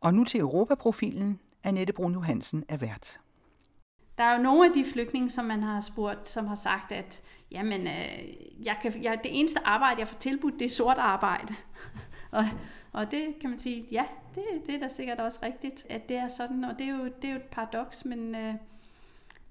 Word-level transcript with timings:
Og 0.00 0.14
nu 0.14 0.24
til 0.24 0.40
Europaprofilen. 0.40 1.40
Annette 1.64 1.92
Brun 1.92 2.12
Johansen 2.12 2.64
er 2.68 2.76
vært. 2.76 3.20
Der 4.18 4.24
er 4.24 4.36
jo 4.36 4.42
nogle 4.42 4.66
af 4.66 4.72
de 4.72 4.84
flygtninge, 4.84 5.30
som 5.30 5.44
man 5.44 5.62
har 5.62 5.80
spurgt, 5.80 6.28
som 6.28 6.46
har 6.46 6.54
sagt, 6.54 6.92
at 6.92 7.22
jamen, 7.50 7.86
øh, 7.86 8.64
jeg 8.66 8.76
kan, 8.82 9.02
jeg, 9.02 9.20
det 9.22 9.38
eneste 9.40 9.60
arbejde, 9.64 10.00
jeg 10.00 10.08
får 10.08 10.18
tilbudt, 10.18 10.54
det 10.58 10.64
er 10.64 10.68
sort 10.68 10.98
arbejde. 10.98 11.54
og, 12.30 12.44
og 12.92 13.10
det 13.10 13.34
kan 13.40 13.50
man 13.50 13.58
sige, 13.58 13.86
ja, 13.90 14.04
det, 14.34 14.44
det 14.66 14.74
er 14.74 14.78
da 14.78 14.88
sikkert 14.88 15.20
også 15.20 15.40
rigtigt, 15.42 15.86
at 15.90 16.08
det 16.08 16.16
er 16.16 16.28
sådan, 16.28 16.64
og 16.64 16.78
det 16.78 16.86
er 16.86 16.90
jo, 16.90 17.04
det 17.04 17.24
er 17.24 17.30
jo 17.30 17.36
et 17.36 17.42
paradoks, 17.42 18.04
men 18.04 18.34
øh, 18.34 18.54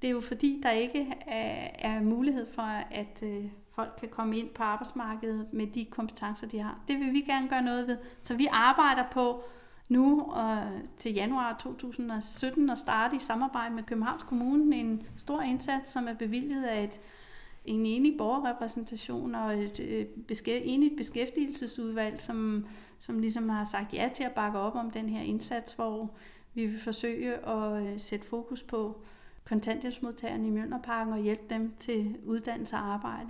det 0.01 0.07
er 0.07 0.11
jo 0.11 0.21
fordi, 0.21 0.59
der 0.63 0.71
ikke 0.71 1.13
er, 1.27 1.67
er 1.89 2.01
mulighed 2.01 2.47
for, 2.55 2.61
at 2.91 3.23
øh, 3.23 3.45
folk 3.71 3.91
kan 3.99 4.09
komme 4.09 4.37
ind 4.37 4.49
på 4.49 4.63
arbejdsmarkedet 4.63 5.47
med 5.53 5.67
de 5.67 5.85
kompetencer, 5.85 6.47
de 6.47 6.59
har. 6.59 6.79
Det 6.87 6.99
vil 6.99 7.13
vi 7.13 7.21
gerne 7.21 7.49
gøre 7.49 7.61
noget 7.61 7.87
ved. 7.87 7.97
Så 8.21 8.35
vi 8.35 8.47
arbejder 8.51 9.03
på 9.11 9.43
nu 9.89 10.21
og 10.21 10.57
til 10.97 11.13
januar 11.13 11.55
2017 11.59 12.69
at 12.69 12.77
starte 12.77 13.15
i 13.15 13.19
samarbejde 13.19 13.75
med 13.75 13.83
Københavns 13.83 14.23
Kommune 14.23 14.75
en 14.75 15.03
stor 15.17 15.41
indsats, 15.41 15.89
som 15.89 16.07
er 16.07 16.13
bevilget 16.13 16.65
af 16.65 16.83
et, 16.83 16.99
en 17.65 17.85
enig 17.85 18.17
borgerrepræsentation 18.17 19.35
og 19.35 19.57
et 19.57 19.79
øh, 19.79 20.05
beskæ, 20.05 20.61
enigt 20.63 20.97
beskæftigelsesudvalg, 20.97 22.21
som, 22.21 22.65
som 22.99 23.19
ligesom 23.19 23.49
har 23.49 23.63
sagt 23.63 23.93
ja 23.93 24.09
til 24.13 24.23
at 24.23 24.31
bakke 24.31 24.59
op 24.59 24.75
om 24.75 24.91
den 24.91 25.09
her 25.09 25.21
indsats, 25.21 25.71
hvor 25.71 26.11
vi 26.53 26.65
vil 26.65 26.79
forsøge 26.79 27.47
at 27.47 27.83
øh, 27.83 27.99
sætte 27.99 28.27
fokus 28.27 28.63
på 28.63 29.01
kontanthjælpsmodtagerne 29.45 30.47
i 30.47 30.49
Mjølnerparken 30.49 31.13
og 31.13 31.19
hjælpe 31.19 31.43
dem 31.49 31.73
til 31.79 32.17
uddannelse 32.25 32.75
og 32.75 32.93
arbejde. 32.93 33.27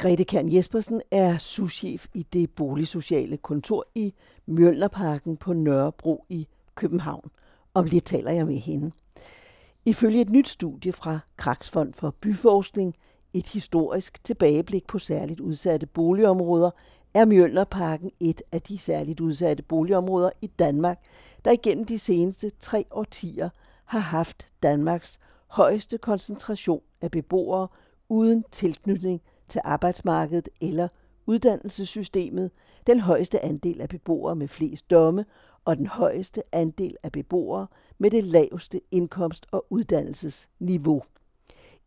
Grete 0.00 0.24
Kern 0.24 0.52
Jespersen 0.52 1.02
er 1.10 1.38
souschef 1.38 2.06
i 2.14 2.22
det 2.22 2.50
boligsociale 2.50 3.36
kontor 3.36 3.86
i 3.94 4.14
Mjølnerparken 4.46 5.36
på 5.36 5.52
Nørrebro 5.52 6.24
i 6.28 6.48
København. 6.74 7.30
Om 7.74 7.84
lidt 7.84 8.04
taler 8.04 8.30
jeg 8.30 8.46
med 8.46 8.56
hende. 8.56 8.92
Ifølge 9.84 10.20
et 10.20 10.30
nyt 10.30 10.48
studie 10.48 10.92
fra 10.92 11.18
Kraksfond 11.36 11.94
for 11.94 12.14
Byforskning, 12.20 12.94
et 13.32 13.48
historisk 13.48 14.24
tilbageblik 14.24 14.86
på 14.86 14.98
særligt 14.98 15.40
udsatte 15.40 15.86
boligområder, 15.86 16.70
er 17.14 17.24
Mjølnerparken 17.24 18.10
et 18.20 18.42
af 18.52 18.62
de 18.62 18.78
særligt 18.78 19.20
udsatte 19.20 19.62
boligområder 19.62 20.30
i 20.42 20.46
Danmark, 20.46 20.98
der 21.44 21.50
igennem 21.50 21.84
de 21.84 21.98
seneste 21.98 22.50
tre 22.60 22.84
årtier 22.90 23.48
har 23.84 23.98
haft 23.98 24.46
Danmarks 24.62 25.18
højeste 25.46 25.98
koncentration 25.98 26.82
af 27.00 27.10
beboere 27.10 27.68
uden 28.08 28.44
tilknytning 28.52 29.20
til 29.50 29.60
arbejdsmarkedet 29.64 30.48
eller 30.60 30.88
uddannelsessystemet, 31.26 32.50
den 32.86 33.00
højeste 33.00 33.44
andel 33.44 33.80
af 33.80 33.88
beboere 33.88 34.36
med 34.36 34.48
flest 34.48 34.90
domme 34.90 35.24
og 35.64 35.76
den 35.76 35.86
højeste 35.86 36.42
andel 36.52 36.96
af 37.02 37.12
beboere 37.12 37.66
med 37.98 38.10
det 38.10 38.24
laveste 38.24 38.80
indkomst- 38.94 39.46
og 39.52 39.66
uddannelsesniveau. 39.70 41.02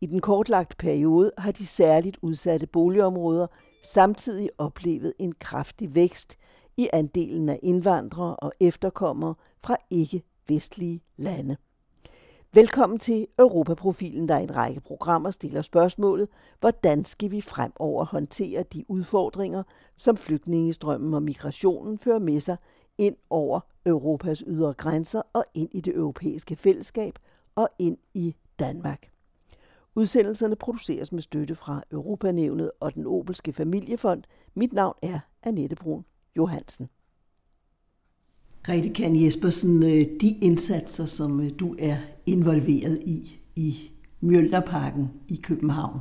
I 0.02 0.06
den 0.06 0.20
kortlagte 0.20 0.76
periode 0.76 1.32
har 1.38 1.52
de 1.52 1.66
særligt 1.66 2.18
udsatte 2.22 2.68
boligområder 2.68 3.48
samtidig 3.84 4.50
oplevet 4.58 5.14
en 5.20 5.34
kraftig 5.40 5.96
vækst 5.96 6.38
i 6.78 6.90
andelen 6.94 7.50
af 7.50 7.60
indvandrere 7.64 8.36
og 8.36 8.54
efterkommere 8.60 9.36
fra 9.64 9.78
ikke-vestlige 9.90 11.02
lande. 11.18 11.58
Velkommen 12.56 13.00
til 13.00 13.28
Europaprofilen, 13.40 14.28
der 14.28 14.38
i 14.38 14.44
en 14.44 14.56
række 14.56 14.82
programmer 14.82 15.32
stiller 15.32 15.62
spørgsmålet, 15.62 16.28
hvordan 16.60 17.06
skal 17.06 17.32
vi 17.32 17.42
fremover 17.42 18.06
håndtere 18.06 18.64
de 18.64 18.86
udfordringer, 18.88 19.64
som 19.98 20.18
flygtningestrømmen 20.18 21.14
og 21.14 21.24
migrationen 21.24 22.00
fører 22.00 22.20
med 22.20 22.40
sig 22.40 22.58
ind 22.98 23.16
over 23.30 23.60
Europas 23.86 24.44
ydre 24.48 24.74
grænser 24.74 25.22
og 25.34 25.46
ind 25.54 25.70
i 25.72 25.82
det 25.82 25.96
europæiske 25.96 26.56
fællesskab 26.56 27.20
og 27.56 27.70
ind 27.80 27.98
i 28.14 28.36
Danmark. 28.60 29.12
Udsendelserne 29.96 30.56
produceres 30.56 31.12
med 31.12 31.22
støtte 31.22 31.56
fra 31.56 31.84
Europanævnet 31.92 32.72
og 32.80 32.94
den 32.94 33.06
Obelske 33.06 33.54
Familiefond. 33.54 34.24
Mit 34.54 34.74
navn 34.74 34.96
er 35.02 35.20
Annette 35.44 35.76
Brun 35.76 36.06
Johansen. 36.36 36.90
Grete 38.64 38.90
Kan 38.90 39.24
Jespersen, 39.24 39.84
øh, 39.84 40.06
de 40.22 40.38
indsatser, 40.42 41.06
som 41.06 41.42
øh, 41.42 41.52
du 41.60 41.76
er 41.80 41.98
involveret 42.26 43.00
i 43.06 43.40
i 43.56 43.92
Mjølnerparken 44.22 45.12
i 45.28 45.36
København, 45.44 46.00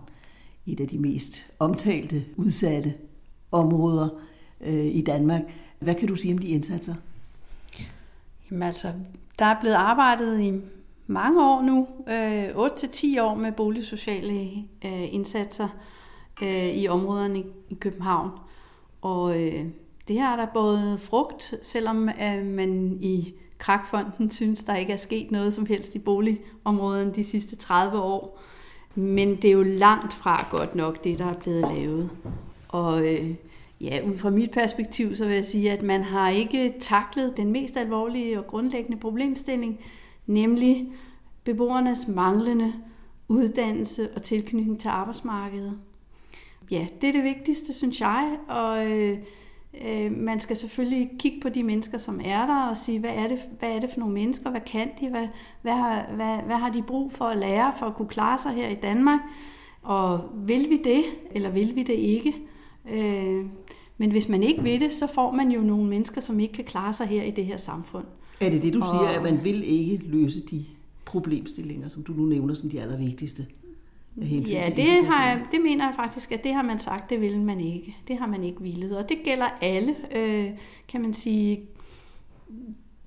et 0.66 0.80
af 0.80 0.88
de 0.88 0.98
mest 0.98 1.52
omtalte, 1.58 2.24
udsatte 2.36 2.94
områder 3.52 4.08
øh, 4.60 4.84
i 4.84 5.02
Danmark. 5.02 5.42
Hvad 5.78 5.94
kan 5.94 6.08
du 6.08 6.16
sige 6.16 6.34
om 6.34 6.38
de 6.38 6.48
indsatser? 6.48 6.94
Jamen 8.50 8.62
altså, 8.62 8.92
der 9.38 9.44
er 9.44 9.60
blevet 9.60 9.76
arbejdet 9.76 10.40
i 10.40 10.52
mange 11.06 11.44
år 11.44 11.62
nu, 11.62 11.88
øh, 12.08 12.66
8-10 12.66 13.22
år 13.22 13.34
med 13.34 13.52
boligsociale 13.52 14.32
øh, 14.84 15.14
indsatser 15.14 15.68
øh, 16.42 16.68
i 16.68 16.88
områderne 16.88 17.38
i, 17.38 17.44
i 17.70 17.74
København. 17.74 18.30
Og 19.02 19.42
øh, 19.42 19.66
det 20.08 20.16
her 20.16 20.32
er 20.32 20.36
der 20.36 20.46
både 20.54 20.98
frugt, 20.98 21.54
selvom 21.62 22.08
øh, 22.08 22.46
man 22.46 22.98
i 23.00 23.34
Krakfonden 23.58 24.30
synes, 24.30 24.64
der 24.64 24.76
ikke 24.76 24.92
er 24.92 24.96
sket 24.96 25.30
noget 25.30 25.52
som 25.52 25.66
helst 25.66 25.94
i 25.94 25.98
boligområderne 25.98 27.12
de 27.12 27.24
sidste 27.24 27.56
30 27.56 27.98
år. 27.98 28.40
Men 28.94 29.36
det 29.36 29.44
er 29.44 29.52
jo 29.52 29.62
langt 29.62 30.12
fra 30.12 30.46
godt 30.50 30.74
nok, 30.74 31.04
det 31.04 31.18
der 31.18 31.26
er 31.26 31.34
blevet 31.34 31.60
lavet. 31.60 32.10
Og 32.68 33.12
øh, 33.12 33.34
ja, 33.80 34.00
ud 34.06 34.18
fra 34.18 34.30
mit 34.30 34.50
perspektiv, 34.50 35.14
så 35.14 35.24
vil 35.24 35.34
jeg 35.34 35.44
sige, 35.44 35.72
at 35.72 35.82
man 35.82 36.02
har 36.02 36.30
ikke 36.30 36.74
taklet 36.80 37.36
den 37.36 37.52
mest 37.52 37.76
alvorlige 37.76 38.38
og 38.38 38.46
grundlæggende 38.46 39.00
problemstilling, 39.00 39.80
nemlig 40.26 40.92
beboernes 41.44 42.08
manglende 42.08 42.72
uddannelse 43.28 44.08
og 44.14 44.22
tilknytning 44.22 44.80
til 44.80 44.88
arbejdsmarkedet. 44.88 45.78
Ja, 46.70 46.86
det 47.00 47.08
er 47.08 47.12
det 47.12 47.24
vigtigste, 47.24 47.72
synes 47.74 48.00
jeg, 48.00 48.36
og 48.48 48.90
øh, 48.90 49.18
Øh, 49.80 50.12
man 50.16 50.40
skal 50.40 50.56
selvfølgelig 50.56 51.10
kigge 51.18 51.40
på 51.40 51.48
de 51.48 51.62
mennesker, 51.62 51.98
som 51.98 52.20
er 52.24 52.46
der, 52.46 52.68
og 52.68 52.76
sige, 52.76 52.98
hvad 52.98 53.10
er 53.10 53.28
det, 53.28 53.38
hvad 53.58 53.70
er 53.70 53.80
det 53.80 53.90
for 53.90 54.00
nogle 54.00 54.14
mennesker, 54.14 54.50
hvad 54.50 54.60
kan 54.60 54.88
de, 55.00 55.08
hvad, 55.08 55.26
hvad, 55.62 55.72
har, 55.72 56.06
hvad, 56.14 56.36
hvad 56.36 56.56
har 56.56 56.70
de 56.70 56.82
brug 56.82 57.12
for 57.12 57.24
at 57.24 57.38
lære 57.38 57.72
for 57.78 57.86
at 57.86 57.94
kunne 57.94 58.08
klare 58.08 58.38
sig 58.38 58.52
her 58.52 58.68
i 58.68 58.74
Danmark, 58.74 59.20
og 59.82 60.20
vil 60.34 60.66
vi 60.70 60.80
det, 60.84 61.04
eller 61.30 61.50
vil 61.50 61.76
vi 61.76 61.82
det 61.82 61.94
ikke? 61.94 62.34
Øh, 62.90 63.46
men 63.98 64.10
hvis 64.10 64.28
man 64.28 64.42
ikke 64.42 64.62
vil 64.62 64.80
det, 64.80 64.92
så 64.92 65.06
får 65.06 65.30
man 65.30 65.50
jo 65.50 65.60
nogle 65.60 65.88
mennesker, 65.88 66.20
som 66.20 66.40
ikke 66.40 66.54
kan 66.54 66.64
klare 66.64 66.92
sig 66.92 67.06
her 67.06 67.22
i 67.22 67.30
det 67.30 67.46
her 67.46 67.56
samfund. 67.56 68.04
Er 68.40 68.50
det 68.50 68.62
det, 68.62 68.74
du 68.74 68.80
og, 68.80 68.84
siger, 68.84 69.18
at 69.18 69.22
man 69.22 69.44
vil 69.44 69.64
ikke 69.64 69.96
løse 70.04 70.40
de 70.40 70.64
problemstillinger, 71.04 71.88
som 71.88 72.02
du 72.02 72.12
nu 72.12 72.22
nævner 72.22 72.54
som 72.54 72.70
de 72.70 72.80
allervigtigste? 72.80 73.46
Ja, 74.16 74.72
det, 74.76 75.06
har 75.06 75.28
jeg, 75.28 75.42
det 75.52 75.60
mener 75.62 75.86
jeg 75.86 75.94
faktisk, 75.94 76.32
at 76.32 76.44
det 76.44 76.54
har 76.54 76.62
man 76.62 76.78
sagt, 76.78 77.10
det 77.10 77.20
vil 77.20 77.40
man 77.40 77.60
ikke. 77.60 77.96
Det 78.08 78.18
har 78.18 78.26
man 78.26 78.44
ikke 78.44 78.60
villet, 78.60 78.96
og 78.96 79.08
det 79.08 79.18
gælder 79.24 79.48
alle, 79.60 79.96
øh, 80.16 80.50
kan 80.88 81.00
man 81.00 81.14
sige, 81.14 81.60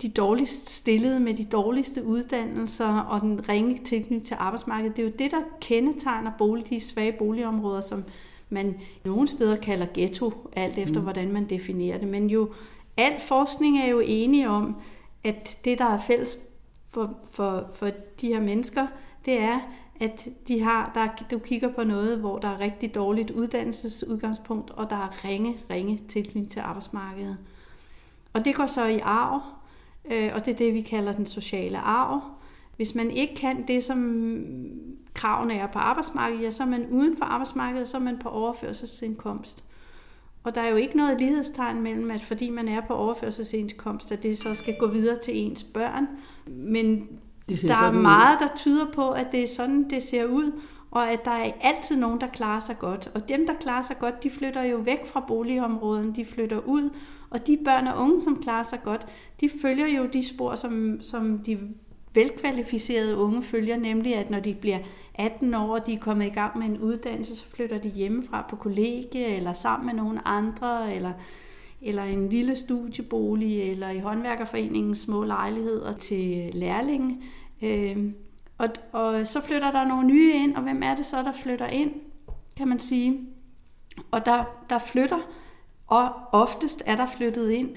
de 0.02 0.10
dårligst 0.10 0.70
stillede 0.70 1.20
med 1.20 1.34
de 1.34 1.44
dårligste 1.44 2.06
uddannelser 2.06 2.98
og 3.00 3.22
den 3.22 3.50
ringe 3.50 3.78
tilknytning 3.78 4.28
til 4.28 4.38
arbejdsmarkedet. 4.40 4.96
Det 4.96 5.04
er 5.04 5.08
jo 5.08 5.14
det, 5.20 5.32
der 5.32 5.42
kendetegner 5.62 6.32
bolig, 6.38 6.70
de 6.70 6.80
svage 6.80 7.12
boligområder, 7.12 7.82
som 7.82 8.04
man 8.50 8.76
nogle 9.06 9.28
steder 9.28 9.56
kalder 9.56 9.86
ghetto, 9.94 10.34
alt 10.54 10.78
efter 10.78 11.00
mm. 11.00 11.04
hvordan 11.04 11.32
man 11.32 11.50
definerer 11.50 11.98
det. 11.98 12.08
Men 12.08 12.30
jo, 12.30 12.54
al 12.98 13.20
forskning 13.20 13.80
er 13.80 13.88
jo 13.88 14.00
enige 14.00 14.50
om, 14.50 14.76
at 15.24 15.60
det, 15.66 15.80
der 15.80 15.86
er 15.86 15.98
fælles 15.98 16.38
for, 16.86 17.18
for, 17.32 17.68
for 17.74 17.90
de 18.22 18.28
her 18.28 18.42
mennesker, 18.42 18.88
det 19.26 19.40
er, 19.40 19.60
at 20.00 20.28
de 20.48 20.62
har, 20.62 20.92
der, 20.94 21.26
du 21.32 21.40
kigger 21.40 21.74
på 21.74 21.84
noget, 21.84 22.18
hvor 22.18 22.40
der 22.40 22.48
er 22.48 22.60
rigtig 22.60 22.96
dårligt 22.96 23.32
uddannelsesudgangspunkt, 23.32 24.72
og 24.72 24.90
der 24.90 24.96
er 24.96 25.26
ringe, 25.26 25.58
ringe 25.70 26.00
tilknytning 26.08 26.52
til 26.52 26.60
arbejdsmarkedet. 26.60 27.38
Og 28.34 28.46
det 28.46 28.56
går 28.56 28.66
så 28.66 28.86
i 28.86 29.00
arv, 29.00 29.42
øh, 30.12 30.32
og 30.34 30.46
det 30.46 30.54
er 30.54 30.58
det, 30.58 30.74
vi 30.74 30.82
kalder 30.82 31.12
den 31.12 31.26
sociale 31.26 31.78
arv. 31.78 32.22
Hvis 32.76 32.96
man 32.96 33.12
ikke 33.12 33.36
kan 33.36 33.68
det, 33.68 33.84
som 33.84 34.30
kravene 35.14 35.54
er 35.54 35.68
på 35.68 35.80
arbejdsmarkedet, 35.80 36.44
ja, 36.44 36.52
så 36.52 36.64
er 36.64 36.68
man 36.68 36.88
uden 36.90 37.18
for 37.18 37.26
arbejdsmarkedet, 37.26 37.88
så 37.88 37.98
er 37.98 38.02
man 38.02 38.20
på 38.20 38.30
overførselsindkomst. 38.30 39.64
Og 40.44 40.56
der 40.56 40.62
er 40.62 40.70
jo 40.70 40.76
ikke 40.76 40.98
noget 40.98 41.20
lighedstegn 41.20 41.82
mellem, 41.82 42.12
at 42.12 42.22
fordi 42.22 42.50
man 42.50 42.68
er 42.68 42.82
på 42.82 42.94
overførselsindkomst, 42.94 44.12
at 44.12 44.24
det 44.24 44.38
så 44.38 44.54
skal 44.54 44.76
gå 44.80 44.88
videre 44.88 45.18
til 45.18 45.38
ens 45.38 45.64
børn. 45.64 46.08
Men 46.48 47.10
det 47.50 47.62
der 47.62 47.76
er 47.76 47.92
meget, 47.92 48.40
der 48.40 48.48
tyder 48.56 48.86
på, 48.92 49.10
at 49.10 49.28
det 49.32 49.44
er 49.44 49.48
sådan, 49.48 49.90
det 49.90 50.04
ser 50.04 50.26
ud, 50.26 50.52
og 50.92 51.12
at 51.12 51.26
der 51.26 51.32
er 51.32 51.52
altid 51.62 51.98
nogen, 51.98 52.22
der 52.22 52.28
klarer 52.28 52.60
sig 52.60 52.80
godt. 52.80 53.12
Og 53.16 53.30
dem, 53.30 53.48
der 53.48 53.54
klarer 53.60 53.82
sig 53.82 54.00
godt, 54.00 54.24
de 54.24 54.30
flytter 54.30 54.64
jo 54.64 54.78
væk 54.78 55.06
fra 55.06 55.20
boligområden, 55.28 56.16
de 56.16 56.26
flytter 56.26 56.60
ud, 56.60 56.90
og 57.30 57.48
de 57.48 57.58
børn 57.66 57.88
og 57.88 58.02
unge, 58.02 58.22
som 58.22 58.42
klarer 58.42 58.64
sig 58.64 58.80
godt, 58.84 59.08
de 59.42 59.50
følger 59.62 59.88
jo 59.88 60.06
de 60.06 60.28
spor, 60.28 60.56
som, 60.56 61.02
som 61.02 61.40
de 61.40 61.60
velkvalificerede 62.14 63.18
unge 63.18 63.44
følger, 63.44 63.78
nemlig 63.78 64.16
at 64.16 64.30
når 64.30 64.40
de 64.40 64.54
bliver 64.54 64.80
18 65.16 65.54
år, 65.54 65.76
og 65.76 65.88
de 65.88 65.94
er 65.94 66.00
kommet 66.00 66.26
i 66.26 66.30
gang 66.30 66.58
med 66.58 66.66
en 66.66 66.78
uddannelse, 66.78 67.36
så 67.36 67.46
flytter 67.46 67.78
de 67.78 67.90
hjemmefra 67.90 68.46
på 68.50 68.56
kollegie, 68.56 69.26
eller 69.26 69.54
sammen 69.54 69.86
med 69.86 70.04
nogle 70.04 70.28
andre, 70.28 70.96
eller 70.96 71.12
eller 71.86 72.04
en 72.04 72.30
lille 72.30 72.56
studiebolig, 72.56 73.72
eller 73.72 73.90
i 73.90 74.00
håndværkerforeningens 74.00 75.00
små 75.00 75.24
lejligheder 75.24 75.94
til 75.94 76.52
lærlinge. 76.54 77.22
Øh, 77.64 77.98
og, 78.58 78.70
og 78.92 79.28
så 79.28 79.42
flytter 79.42 79.72
der 79.72 79.86
nogle 79.86 80.08
nye 80.08 80.34
ind, 80.34 80.56
og 80.56 80.64
hvem 80.64 80.84
er 80.84 80.96
det 80.96 81.06
så, 81.06 81.24
der 81.24 81.32
flytter 81.32 81.68
ind, 81.68 81.92
kan 82.58 82.68
man 82.68 82.80
sige. 82.80 83.20
Og 84.12 84.26
der, 84.26 84.44
der 84.70 84.78
flytter, 84.78 85.20
og 85.88 86.10
oftest 86.32 86.84
er 86.86 86.96
der 86.96 87.06
flyttet 87.06 87.50
ind 87.50 87.70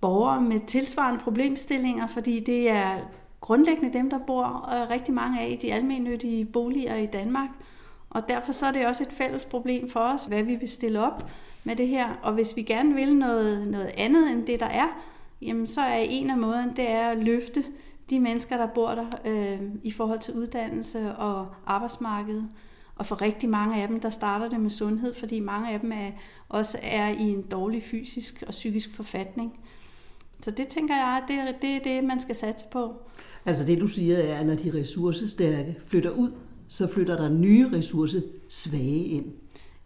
borgere 0.00 0.40
med 0.40 0.60
tilsvarende 0.60 1.20
problemstillinger, 1.20 2.06
fordi 2.06 2.40
det 2.40 2.70
er 2.70 2.98
grundlæggende 3.40 3.98
dem, 3.98 4.10
der 4.10 4.18
bor 4.18 4.44
øh, 4.44 4.90
rigtig 4.90 5.14
mange 5.14 5.40
af 5.40 5.50
i 5.50 5.56
de 5.56 5.72
almennyttige 5.72 6.44
boliger 6.44 6.94
i 6.94 7.06
Danmark. 7.06 7.48
Og 8.14 8.28
derfor 8.28 8.52
så 8.52 8.66
er 8.66 8.72
det 8.72 8.86
også 8.86 9.02
et 9.02 9.12
fælles 9.12 9.44
problem 9.44 9.90
for 9.90 10.00
os, 10.00 10.24
hvad 10.24 10.42
vi 10.42 10.54
vil 10.54 10.68
stille 10.68 11.00
op 11.00 11.30
med 11.64 11.76
det 11.76 11.88
her. 11.88 12.08
Og 12.22 12.32
hvis 12.32 12.56
vi 12.56 12.62
gerne 12.62 12.94
vil 12.94 13.16
noget, 13.16 13.68
noget 13.68 13.90
andet 13.96 14.30
end 14.30 14.46
det, 14.46 14.60
der 14.60 14.66
er, 14.66 14.86
jamen 15.42 15.66
så 15.66 15.80
er 15.80 15.96
en 16.08 16.30
af 16.30 16.38
måderne, 16.38 16.72
det 16.76 16.90
er 16.90 17.08
at 17.08 17.18
løfte 17.18 17.64
de 18.10 18.20
mennesker, 18.20 18.56
der 18.56 18.66
bor 18.66 18.90
der 18.90 19.06
øh, 19.24 19.60
i 19.82 19.90
forhold 19.90 20.18
til 20.18 20.34
uddannelse 20.34 21.14
og 21.16 21.46
arbejdsmarked. 21.66 22.42
Og 22.96 23.06
for 23.06 23.22
rigtig 23.22 23.48
mange 23.48 23.82
af 23.82 23.88
dem, 23.88 24.00
der 24.00 24.10
starter 24.10 24.48
det 24.48 24.60
med 24.60 24.70
sundhed, 24.70 25.14
fordi 25.14 25.40
mange 25.40 25.72
af 25.72 25.80
dem 25.80 25.92
er, 25.92 26.10
også 26.48 26.78
er 26.82 27.08
i 27.08 27.22
en 27.22 27.42
dårlig 27.42 27.82
fysisk 27.82 28.42
og 28.46 28.50
psykisk 28.50 28.94
forfatning. 28.94 29.60
Så 30.40 30.50
det 30.50 30.68
tænker 30.68 30.94
jeg, 30.94 31.22
det 31.28 31.36
er, 31.36 31.52
det 31.62 31.70
er 31.70 31.80
det, 31.80 32.04
man 32.04 32.20
skal 32.20 32.36
satse 32.36 32.66
på. 32.70 32.94
Altså 33.46 33.66
det, 33.66 33.80
du 33.80 33.86
siger, 33.86 34.18
er, 34.18 34.38
at 34.38 34.46
når 34.46 34.54
de 34.54 34.80
ressourcestærke 34.80 35.76
flytter 35.86 36.10
ud, 36.10 36.32
så 36.74 36.92
flytter 36.92 37.16
der 37.16 37.28
nye 37.28 37.68
ressourcesvage 37.72 39.04
ind. 39.04 39.24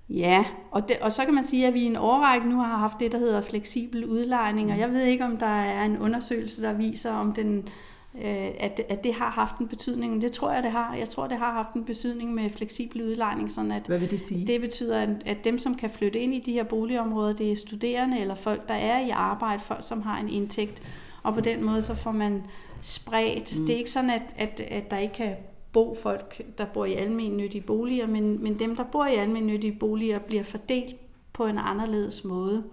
Ja, 0.08 0.44
og, 0.70 0.88
det, 0.88 0.96
og 1.00 1.12
så 1.12 1.24
kan 1.24 1.34
man 1.34 1.44
sige, 1.44 1.66
at 1.66 1.74
vi 1.74 1.80
i 1.80 1.84
en 1.84 1.96
årrække 1.96 2.48
nu 2.48 2.56
har 2.56 2.76
haft 2.76 3.00
det, 3.00 3.12
der 3.12 3.18
hedder 3.18 3.40
fleksibel 3.40 4.04
udlejning, 4.04 4.72
og 4.72 4.78
jeg 4.78 4.90
ved 4.90 5.02
ikke, 5.02 5.24
om 5.24 5.36
der 5.36 5.46
er 5.46 5.84
en 5.84 5.98
undersøgelse, 5.98 6.62
der 6.62 6.72
viser, 6.72 7.12
om 7.12 7.32
den 7.32 7.68
Øh, 8.14 8.50
at, 8.60 8.80
at 8.88 9.04
det 9.04 9.14
har 9.14 9.30
haft 9.30 9.58
en 9.58 9.68
betydning. 9.68 10.22
Det 10.22 10.32
tror 10.32 10.52
jeg, 10.52 10.62
det 10.62 10.70
har. 10.70 10.94
Jeg 10.94 11.08
tror, 11.08 11.26
det 11.26 11.38
har 11.38 11.52
haft 11.52 11.74
en 11.74 11.84
betydning 11.84 12.34
med 12.34 12.50
fleksibel 12.50 13.02
udlejning. 13.02 13.52
Sådan 13.52 13.72
at 13.72 13.86
Hvad 13.86 13.98
vil 13.98 14.10
det 14.10 14.20
sige? 14.20 14.46
Det 14.46 14.60
betyder, 14.60 15.00
at, 15.00 15.08
at 15.26 15.44
dem, 15.44 15.58
som 15.58 15.74
kan 15.74 15.90
flytte 15.90 16.20
ind 16.20 16.34
i 16.34 16.40
de 16.40 16.52
her 16.52 16.64
boligområder, 16.64 17.32
det 17.32 17.52
er 17.52 17.56
studerende 17.56 18.20
eller 18.20 18.34
folk, 18.34 18.68
der 18.68 18.74
er 18.74 19.00
i 19.00 19.10
arbejde, 19.10 19.62
folk, 19.62 19.82
som 19.82 20.02
har 20.02 20.20
en 20.20 20.28
indtægt. 20.28 20.82
Og 21.22 21.34
på 21.34 21.40
den 21.40 21.64
måde, 21.64 21.82
så 21.82 21.94
får 21.94 22.12
man 22.12 22.42
spredt. 22.80 23.60
Mm. 23.60 23.66
Det 23.66 23.74
er 23.74 23.78
ikke 23.78 23.90
sådan, 23.90 24.10
at, 24.10 24.22
at, 24.36 24.60
at 24.60 24.90
der 24.90 24.98
ikke 24.98 25.14
kan 25.14 25.36
bo 25.78 25.94
folk, 25.94 26.58
der 26.58 26.64
bor 26.64 26.84
i 26.84 26.94
almennyttige 26.94 27.62
boliger, 27.62 28.06
men, 28.06 28.42
men 28.42 28.58
dem, 28.58 28.76
der 28.76 28.84
bor 28.84 29.06
i 29.06 29.14
almennyttige 29.14 29.76
boliger, 29.80 30.18
bliver 30.18 30.42
fordelt 30.42 30.96
på 31.32 31.46
en 31.46 31.58
anderledes 31.58 32.24
måde, 32.24 32.64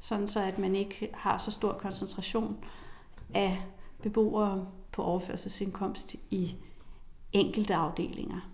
sådan 0.00 0.26
så 0.26 0.40
at 0.42 0.58
man 0.58 0.74
ikke 0.74 1.10
har 1.14 1.38
så 1.38 1.50
stor 1.50 1.72
koncentration 1.72 2.56
af 3.34 3.62
beboere 4.02 4.66
på 4.92 5.02
overførselsindkomst 5.02 6.16
i 6.30 6.54
enkelte 7.32 7.74
afdelinger. 7.74 8.50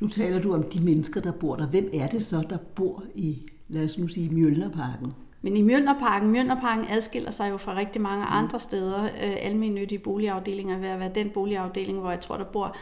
Nu 0.00 0.08
taler 0.08 0.40
du 0.40 0.54
om 0.54 0.62
de 0.62 0.84
mennesker, 0.84 1.20
der 1.20 1.32
bor 1.32 1.56
der. 1.56 1.66
Hvem 1.66 1.90
er 1.94 2.08
det 2.08 2.26
så, 2.26 2.46
der 2.50 2.58
bor 2.74 3.04
i, 3.14 3.46
lad 3.68 3.84
os 3.84 3.98
nu 3.98 4.06
sige, 4.08 4.30
Mjølnerparken? 4.30 5.12
Men 5.42 5.56
i 5.56 5.62
Mjølnerparken, 5.62 6.30
Mjølnerparken 6.30 6.86
adskiller 6.88 7.30
sig 7.30 7.50
jo 7.50 7.56
fra 7.56 7.76
rigtig 7.76 8.02
mange 8.02 8.24
andre 8.24 8.58
steder. 8.58 9.04
Øh, 9.04 9.36
almindelige 9.40 9.98
boligafdelinger 9.98 10.78
vil 10.78 10.88
være 10.98 11.10
den 11.14 11.30
boligafdeling, 11.30 12.00
hvor 12.00 12.10
jeg 12.10 12.20
tror, 12.20 12.36
der 12.36 12.44
bor 12.44 12.76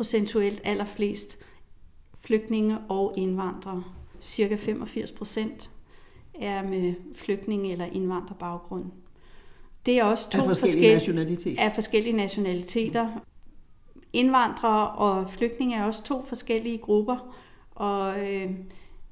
procentuelt 0.00 0.60
allerflest 0.64 1.38
flygtninge 2.18 2.78
og 2.88 3.14
indvandrere. 3.16 3.84
Cirka 4.20 4.56
85 4.56 5.12
procent 5.12 5.70
er 6.34 6.62
med 6.62 6.94
flygtninge 7.14 7.72
eller 7.72 7.84
indvandrerbaggrund. 7.84 8.84
Det 9.86 9.98
er 9.98 10.04
også 10.04 10.30
to 10.30 10.38
af 10.38 10.46
forskellige, 10.46 10.94
forskellige. 10.94 11.60
Af 11.60 11.72
forskellige 11.72 12.16
nationaliteter. 12.16 13.08
Indvandrere 14.12 14.90
og 14.90 15.30
flygtninge 15.30 15.76
er 15.76 15.84
også 15.84 16.04
to 16.04 16.22
forskellige 16.22 16.78
grupper, 16.78 17.34
og 17.70 18.28
øh, 18.28 18.50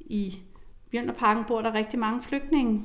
i 0.00 0.38
Bjørnerparken 0.90 1.44
bor 1.48 1.62
der 1.62 1.74
rigtig 1.74 1.98
mange 1.98 2.22
flygtninge. 2.22 2.84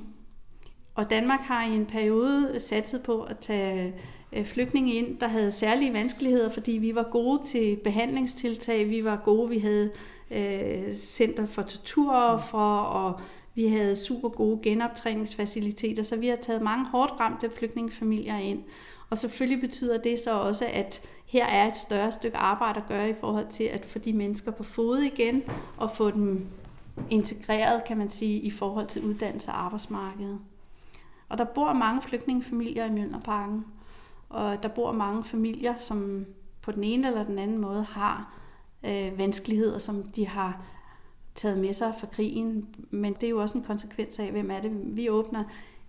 Og 0.95 1.09
Danmark 1.09 1.39
har 1.39 1.65
i 1.65 1.75
en 1.75 1.85
periode 1.85 2.59
satset 2.59 3.03
på 3.03 3.21
at 3.21 3.37
tage 3.37 3.93
Øh, 4.35 4.45
flygtninge 4.45 4.93
ind, 4.93 5.17
der 5.17 5.27
havde 5.27 5.51
særlige 5.51 5.93
vanskeligheder, 5.93 6.49
fordi 6.49 6.71
vi 6.71 6.95
var 6.95 7.03
gode 7.03 7.43
til 7.45 7.75
behandlingstiltag, 7.83 8.89
vi 8.89 9.03
var 9.03 9.21
gode, 9.25 9.49
vi 9.49 9.59
havde 9.59 9.91
øh, 10.31 10.93
center 10.93 11.45
for 11.45 11.61
torturoffer, 11.61 12.77
og 12.77 13.19
vi 13.55 13.67
havde 13.67 13.95
super 13.95 14.29
gode 14.29 14.59
genoptræningsfaciliteter, 14.63 16.03
så 16.03 16.15
vi 16.15 16.27
har 16.27 16.35
taget 16.35 16.61
mange 16.61 16.85
hårdt 16.85 17.11
ramte 17.19 17.49
flygtningefamilier 17.49 18.37
ind. 18.37 18.63
Og 19.09 19.17
selvfølgelig 19.17 19.61
betyder 19.61 19.97
det 19.97 20.19
så 20.19 20.31
også, 20.39 20.65
at 20.73 21.01
her 21.25 21.45
er 21.45 21.67
et 21.67 21.77
større 21.77 22.11
stykke 22.11 22.37
arbejde 22.37 22.79
at 22.79 22.87
gøre 22.87 23.09
i 23.09 23.13
forhold 23.13 23.47
til 23.47 23.63
at 23.63 23.85
få 23.85 23.99
de 23.99 24.13
mennesker 24.13 24.51
på 24.51 24.63
fod 24.63 24.97
igen 24.97 25.43
og 25.77 25.91
få 25.91 26.11
dem 26.11 26.47
integreret, 27.09 27.83
kan 27.83 27.97
man 27.97 28.09
sige, 28.09 28.39
i 28.39 28.51
forhold 28.51 28.87
til 28.87 29.03
uddannelse 29.03 29.51
og 29.51 29.65
arbejdsmarkedet. 29.65 30.39
Og 31.29 31.37
der 31.37 31.43
bor 31.43 31.73
mange 31.73 32.01
flygtningefamilier 32.01 32.85
i 32.85 32.91
Mjølnerparken, 32.91 33.65
og 34.33 34.63
der 34.63 34.69
bor 34.69 34.91
mange 34.91 35.23
familier, 35.23 35.77
som 35.77 36.25
på 36.61 36.71
den 36.71 36.83
ene 36.83 37.07
eller 37.07 37.23
den 37.23 37.39
anden 37.39 37.57
måde 37.57 37.83
har 37.83 38.33
øh, 38.83 39.17
vanskeligheder, 39.17 39.77
som 39.77 40.03
de 40.03 40.27
har 40.27 40.65
taget 41.35 41.57
med 41.57 41.73
sig 41.73 41.93
fra 41.99 42.07
krigen, 42.07 42.75
men 42.89 43.13
det 43.13 43.23
er 43.23 43.29
jo 43.29 43.41
også 43.41 43.57
en 43.57 43.63
konsekvens 43.63 44.19
af, 44.19 44.31
hvem 44.31 44.51
er 44.51 44.59
det. 44.59 44.71
Vi 44.95 45.09
åbner 45.09 45.43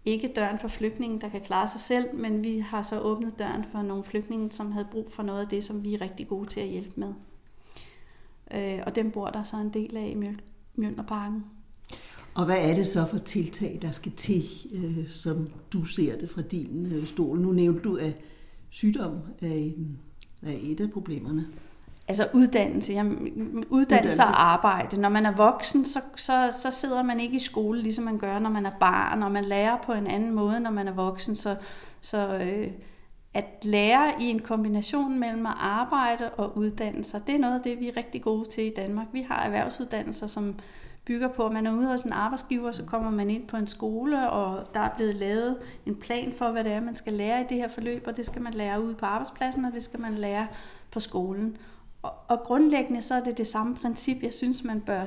ikke 0.05 0.33
døren 0.37 0.59
for 0.59 0.69
flygtningen, 0.69 1.21
der 1.21 1.29
kan 1.29 1.41
klare 1.41 1.69
sig 1.69 1.81
selv, 1.81 2.15
men 2.15 2.45
vi 2.45 2.59
har 2.59 2.83
så 2.83 3.01
åbnet 3.01 3.39
døren 3.39 3.65
for 3.65 3.83
nogle 3.83 4.05
flygtninge, 4.05 4.53
som 4.53 4.73
havde 4.73 4.89
brug 4.91 5.13
for 5.13 5.23
noget 5.23 5.41
af 5.41 5.49
det, 5.49 5.65
som 5.65 5.85
vi 5.85 5.95
er 5.95 6.01
rigtig 6.01 6.29
gode 6.29 6.47
til 6.47 6.61
at 6.61 6.69
hjælpe 6.69 7.01
med. 7.01 7.15
Øh, 8.51 8.83
og 8.87 8.97
dem 8.97 9.11
bor 9.11 9.27
der 9.27 9.43
så 9.43 9.57
en 9.57 9.75
del 9.75 9.97
af 9.97 10.07
i 10.07 10.37
Mjølnerparken. 10.75 11.45
Og 12.35 12.45
hvad 12.45 12.59
er 12.59 12.75
det 12.75 12.87
så 12.87 13.07
for 13.07 13.19
tiltag, 13.19 13.79
der 13.83 13.91
skal 13.91 14.13
til, 14.13 14.45
øh, 14.73 15.09
som 15.09 15.49
du 15.73 15.85
ser 15.85 16.19
det 16.19 16.31
fra 16.31 16.43
din 16.43 16.93
øh, 16.93 17.05
stol? 17.05 17.41
Nu 17.41 17.53
nævnte 17.53 17.83
du, 17.83 17.97
at 17.97 18.13
sygdom 18.71 19.19
er, 19.43 19.55
en, 19.55 20.01
er 20.43 20.55
et 20.63 20.81
af 20.81 20.91
problemerne. 20.91 21.47
Altså 22.09 22.29
uddannelse, 22.35 22.93
jamen, 22.93 23.17
uddannelse, 23.19 23.69
uddannelse 23.71 24.23
og 24.23 24.53
arbejde. 24.53 25.01
Når 25.01 25.09
man 25.09 25.27
er 25.27 25.33
voksen, 25.37 25.85
så, 25.85 26.01
så, 26.17 26.49
så 26.63 26.71
sidder 26.71 27.03
man 27.03 27.21
ikke 27.21 27.37
i 27.37 27.41
skole, 27.41 27.83
ligesom 27.83 28.05
man 28.05 28.19
gør, 28.19 28.39
når 28.39 28.51
man 28.51 28.67
er 28.67 28.79
barn, 28.81 29.23
og 29.23 29.33
man 29.33 29.45
lærer 29.45 29.77
på 29.87 29.93
en 29.93 30.07
anden 30.07 30.35
måde, 30.35 30.61
når 30.61 30.71
man 30.71 30.89
er 30.89 30.93
voksen. 30.93 31.37
Så, 31.37 31.57
så 32.01 32.39
øh, 32.39 32.71
at 33.35 33.45
lære 33.63 34.13
i 34.21 34.25
en 34.25 34.39
kombination 34.39 35.19
mellem 35.19 35.47
at 35.47 35.55
arbejde 35.57 36.31
og 36.31 36.59
uddannelse, 36.59 37.21
det 37.27 37.35
er 37.35 37.39
noget 37.39 37.55
af 37.55 37.61
det, 37.61 37.81
vi 37.81 37.89
er 37.89 37.97
rigtig 37.97 38.23
gode 38.23 38.49
til 38.49 38.65
i 38.65 38.73
Danmark. 38.77 39.07
Vi 39.13 39.23
har 39.29 39.43
erhvervsuddannelser, 39.43 40.27
som 40.27 40.55
bygger 41.05 41.29
på, 41.29 41.47
at 41.47 41.53
man 41.53 41.67
er 41.67 41.73
ude 41.73 41.87
hos 41.87 42.03
en 42.03 42.13
arbejdsgiver, 42.13 42.71
så 42.71 42.85
kommer 42.85 43.11
man 43.11 43.31
ind 43.31 43.47
på 43.47 43.57
en 43.57 43.67
skole, 43.67 44.31
og 44.31 44.75
der 44.75 44.81
er 44.81 44.91
blevet 44.97 45.15
lavet 45.15 45.57
en 45.87 45.97
plan 45.97 46.33
for, 46.39 46.51
hvad 46.51 46.65
det 46.65 46.73
er, 46.73 46.81
man 46.81 46.95
skal 46.95 47.13
lære 47.13 47.41
i 47.41 47.45
det 47.49 47.57
her 47.57 47.69
forløb, 47.69 48.05
og 48.07 48.17
det 48.17 48.27
skal 48.27 48.43
man 48.43 48.55
lære 48.55 48.83
ude 48.85 48.95
på 48.95 49.07
arbejdspladsen, 49.07 49.65
og 49.65 49.73
det 49.75 49.83
skal 49.83 50.01
man 50.01 50.15
lære 50.15 50.47
på 50.91 51.01
skolen. 51.01 51.57
Og, 52.03 52.13
og 52.29 52.39
grundlæggende 52.39 53.03
så 53.03 53.15
er 53.15 53.21
det 53.21 53.39
det 53.39 53.47
samme 53.47 53.75
princip, 53.75 54.23
jeg 54.23 54.33
synes, 54.35 54.65
man 54.65 54.81
bør 54.81 55.05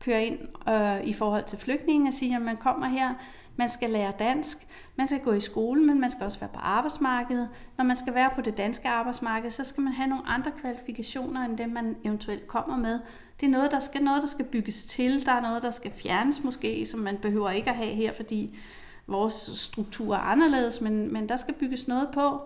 køre 0.00 0.24
ind 0.24 0.38
øh, 0.68 1.04
i 1.04 1.12
forhold 1.12 1.44
til 1.44 1.58
flygtninge 1.58 2.08
og 2.08 2.14
sige, 2.14 2.36
at 2.36 2.42
man 2.42 2.56
kommer 2.56 2.86
her, 2.86 3.14
man 3.56 3.68
skal 3.68 3.90
lære 3.90 4.12
dansk, 4.18 4.66
man 4.96 5.06
skal 5.06 5.20
gå 5.20 5.32
i 5.32 5.40
skole, 5.40 5.82
men 5.82 6.00
man 6.00 6.10
skal 6.10 6.24
også 6.24 6.40
være 6.40 6.50
på 6.52 6.60
arbejdsmarkedet. 6.60 7.48
Når 7.78 7.84
man 7.84 7.96
skal 7.96 8.14
være 8.14 8.30
på 8.34 8.40
det 8.40 8.56
danske 8.56 8.88
arbejdsmarked, 8.88 9.50
så 9.50 9.64
skal 9.64 9.82
man 9.82 9.92
have 9.92 10.08
nogle 10.08 10.26
andre 10.26 10.50
kvalifikationer, 10.60 11.44
end 11.44 11.58
dem 11.58 11.68
man 11.70 11.96
eventuelt 12.04 12.46
kommer 12.46 12.76
med. 12.76 13.00
Det 13.40 13.46
er 13.46 13.50
noget, 13.50 13.70
der 13.70 13.80
skal, 13.80 14.02
noget, 14.02 14.22
der 14.22 14.28
skal 14.28 14.44
bygges 14.44 14.86
til, 14.86 15.26
der 15.26 15.32
er 15.32 15.40
noget, 15.40 15.62
der 15.62 15.70
skal 15.70 15.90
fjernes 15.90 16.44
måske, 16.44 16.86
som 16.86 17.00
man 17.00 17.16
behøver 17.16 17.50
ikke 17.50 17.70
at 17.70 17.76
have 17.76 17.94
her, 17.94 18.12
fordi 18.12 18.58
vores 19.06 19.50
struktur 19.54 20.14
er 20.14 20.18
anderledes, 20.18 20.80
men, 20.80 21.12
men 21.12 21.28
der 21.28 21.36
skal 21.36 21.54
bygges 21.54 21.88
noget 21.88 22.08
på 22.14 22.40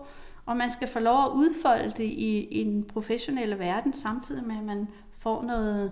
og 0.45 0.57
man 0.57 0.69
skal 0.69 0.87
få 0.87 0.99
lov 0.99 1.23
at 1.23 1.31
udfolde 1.35 1.93
det 1.97 2.03
i, 2.03 2.47
i 2.51 2.61
en 2.61 2.83
professionelle 2.83 3.59
verden, 3.59 3.93
samtidig 3.93 4.43
med, 4.43 4.57
at 4.57 4.63
man 4.63 4.87
får 5.11 5.43
noget 5.43 5.91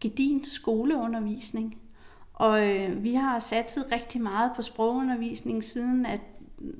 gedint 0.00 0.46
skoleundervisning. 0.46 1.78
Og 2.38 2.68
øh, 2.68 3.02
vi 3.04 3.14
har 3.14 3.38
satset 3.38 3.84
rigtig 3.92 4.20
meget 4.20 4.52
på 4.56 4.62
sprogundervisning, 4.62 5.64
siden 5.64 6.06
at 6.06 6.20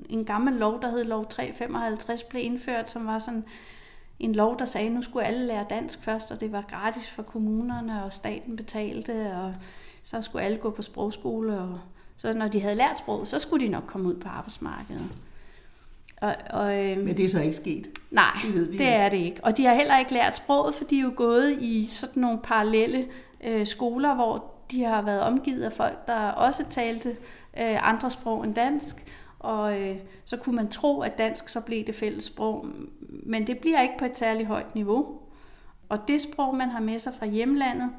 en 0.09 0.25
gammel 0.25 0.55
lov, 0.55 0.83
der 0.83 0.91
hed 0.91 1.05
lov 1.05 1.27
355, 1.27 2.23
blev 2.23 2.45
indført, 2.45 2.91
som 2.91 3.07
var 3.07 3.19
sådan 3.19 3.45
en 4.21 4.35
lov, 4.35 4.59
der 4.59 4.65
sagde, 4.65 4.87
at 4.87 4.93
nu 4.93 5.03
skulle 5.03 5.27
alle 5.27 5.47
lære 5.47 5.67
dansk 5.71 6.03
først, 6.03 6.31
og 6.31 6.41
det 6.41 6.53
var 6.53 6.63
gratis 6.69 7.11
for 7.11 7.23
kommunerne, 7.23 8.05
og 8.05 8.13
staten 8.13 8.57
betalte, 8.57 9.33
og 9.33 9.55
så 10.03 10.23
skulle 10.23 10.45
alle 10.45 10.59
gå 10.59 10.71
på 10.71 10.83
sprogskole, 10.83 11.59
og 11.59 11.79
så 12.17 12.33
når 12.33 12.49
de 12.49 12.61
havde 12.61 12.75
lært 12.75 12.99
sprog, 12.99 13.27
så 13.27 13.39
skulle 13.39 13.67
de 13.67 13.71
nok 13.71 13.85
komme 13.87 14.09
ud 14.09 14.15
på 14.15 14.29
arbejdsmarkedet. 14.29 15.11
Og, 16.21 16.35
og, 16.51 16.89
øhm, 16.89 17.01
Men 17.01 17.17
det 17.17 17.25
er 17.25 17.29
så 17.29 17.41
ikke 17.41 17.57
sket? 17.57 17.89
Nej, 18.11 18.39
det, 18.43 18.55
ved 18.55 18.71
vi 18.71 18.79
det 18.79 18.89
er 18.89 19.09
det 19.09 19.17
ikke. 19.17 19.45
Og 19.45 19.57
de 19.57 19.65
har 19.65 19.75
heller 19.75 19.99
ikke 19.99 20.13
lært 20.13 20.37
sproget, 20.37 20.75
for 20.75 20.85
de 20.85 20.99
er 20.99 21.03
jo 21.03 21.13
gået 21.17 21.59
i 21.61 21.87
sådan 21.87 22.21
nogle 22.21 22.39
parallelle 22.39 23.07
øh, 23.45 23.67
skoler, 23.67 24.15
hvor 24.15 24.58
de 24.71 24.85
har 24.85 25.03
været 25.03 25.21
omgivet 25.21 25.63
af 25.63 25.73
folk, 25.73 26.07
der 26.07 26.29
også 26.31 26.65
talte 26.71 27.09
øh, 27.59 27.89
andre 27.89 28.11
sprog 28.11 28.45
end 28.45 28.55
dansk, 28.55 28.97
og 29.39 29.81
øh, 29.81 29.97
så 30.25 30.37
kunne 30.37 30.57
man 30.57 30.69
tro, 30.69 31.01
at 31.01 31.19
dansk 31.19 31.49
så 31.49 31.61
blev 31.61 31.87
det 31.87 31.95
fælles 31.95 32.25
sprog, 32.25 32.67
men 33.01 33.47
det 33.47 33.59
bliver 33.59 33.83
ikke 33.83 33.99
på 33.99 34.05
et 34.05 34.17
særligt 34.17 34.49
højt 34.49 34.75
niveau. 34.75 35.19
Og 35.89 36.09
det 36.09 36.23
sprog, 36.23 36.57
man 36.57 36.71
har 36.71 36.81
med 36.81 36.99
sig 36.99 37.15
fra 37.15 37.27
hjemlandet, 37.27 37.91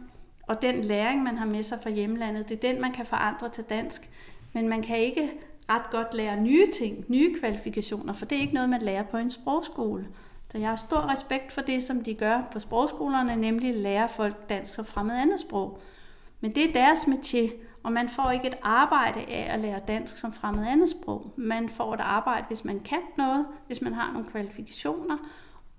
og 0.47 0.61
den 0.61 0.83
læring, 0.83 1.23
man 1.23 1.37
har 1.37 1.45
med 1.45 1.63
sig 1.63 1.79
fra 1.83 1.89
hjemlandet, 1.89 2.49
det 2.49 2.63
er 2.63 2.71
den, 2.71 2.81
man 2.81 2.91
kan 2.91 3.05
forandre 3.05 3.49
til 3.49 3.63
dansk. 3.63 4.09
Men 4.53 4.69
man 4.69 4.81
kan 4.81 4.97
ikke 4.97 5.31
ret 5.69 5.89
godt 5.91 6.13
lære 6.13 6.41
nye 6.41 6.65
ting, 6.73 7.05
nye 7.07 7.35
kvalifikationer, 7.39 8.13
for 8.13 8.25
det 8.25 8.37
er 8.37 8.41
ikke 8.41 8.53
noget, 8.53 8.69
man 8.69 8.81
lærer 8.81 9.03
på 9.03 9.17
en 9.17 9.29
sprogskole. 9.29 10.07
Så 10.51 10.57
jeg 10.57 10.69
har 10.69 10.75
stor 10.75 11.11
respekt 11.11 11.51
for 11.51 11.61
det, 11.61 11.83
som 11.83 12.03
de 12.03 12.13
gør 12.13 12.41
på 12.51 12.59
sprogskolerne, 12.59 13.35
nemlig 13.35 13.75
lære 13.75 14.09
folk 14.09 14.49
dansk 14.49 14.79
og 14.79 14.85
fremmed 14.85 15.15
andet 15.15 15.39
sprog. 15.39 15.79
Men 16.41 16.55
det 16.55 16.69
er 16.69 16.73
deres 16.73 17.07
metier, 17.07 17.49
og 17.83 17.91
man 17.91 18.09
får 18.09 18.31
ikke 18.31 18.47
et 18.47 18.57
arbejde 18.61 19.19
af 19.19 19.53
at 19.53 19.59
lære 19.59 19.79
dansk 19.87 20.17
som 20.17 20.33
fremmed 20.33 20.67
andet 20.67 20.89
sprog. 20.89 21.33
Man 21.37 21.69
får 21.69 21.93
et 21.93 21.99
arbejde, 21.99 22.45
hvis 22.47 22.65
man 22.65 22.79
kan 22.79 22.99
noget, 23.17 23.45
hvis 23.67 23.81
man 23.81 23.93
har 23.93 24.13
nogle 24.13 24.27
kvalifikationer, 24.27 25.17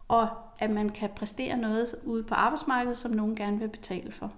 og 0.09 0.29
at 0.61 0.71
man 0.71 0.89
kan 0.89 1.11
præstere 1.17 1.57
noget 1.57 1.95
ude 2.05 2.23
på 2.23 2.35
arbejdsmarkedet, 2.35 2.99
som 2.99 3.11
nogen 3.11 3.37
gerne 3.37 3.59
vil 3.59 3.69
betale 3.69 4.13
for. 4.13 4.33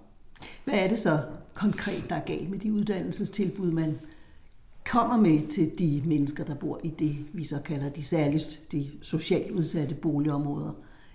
Hvad 0.63 0.73
er 0.73 0.87
det 0.87 0.99
så 0.99 1.19
konkret, 1.53 2.05
der 2.09 2.15
er 2.15 2.25
galt 2.25 2.49
med 2.49 2.59
de 2.59 2.73
uddannelsestilbud, 2.73 3.71
man 3.71 3.99
kommer 4.91 5.17
med 5.17 5.47
til 5.47 5.79
de 5.79 6.03
mennesker, 6.05 6.43
der 6.43 6.55
bor 6.55 6.79
i 6.83 6.89
det, 6.89 7.17
vi 7.33 7.43
så 7.43 7.61
kalder 7.65 7.89
de 7.89 8.03
særligt 8.03 8.61
de 8.71 8.91
socialt 9.01 9.51
udsatte 9.51 9.95
boligområder, 9.95 10.71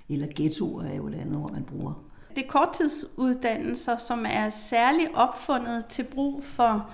eller 0.08 0.26
ghettoer 0.34 0.84
er 0.84 0.94
jo 0.94 1.06
et 1.06 1.14
andet 1.14 1.36
ord, 1.36 1.52
man 1.52 1.64
bruger. 1.64 2.07
Det 2.38 2.44
er 2.44 2.50
korttidsuddannelser, 2.50 3.96
som 3.96 4.26
er 4.28 4.48
særligt 4.48 5.08
opfundet 5.14 5.86
til 5.86 6.02
brug 6.02 6.44
for 6.44 6.90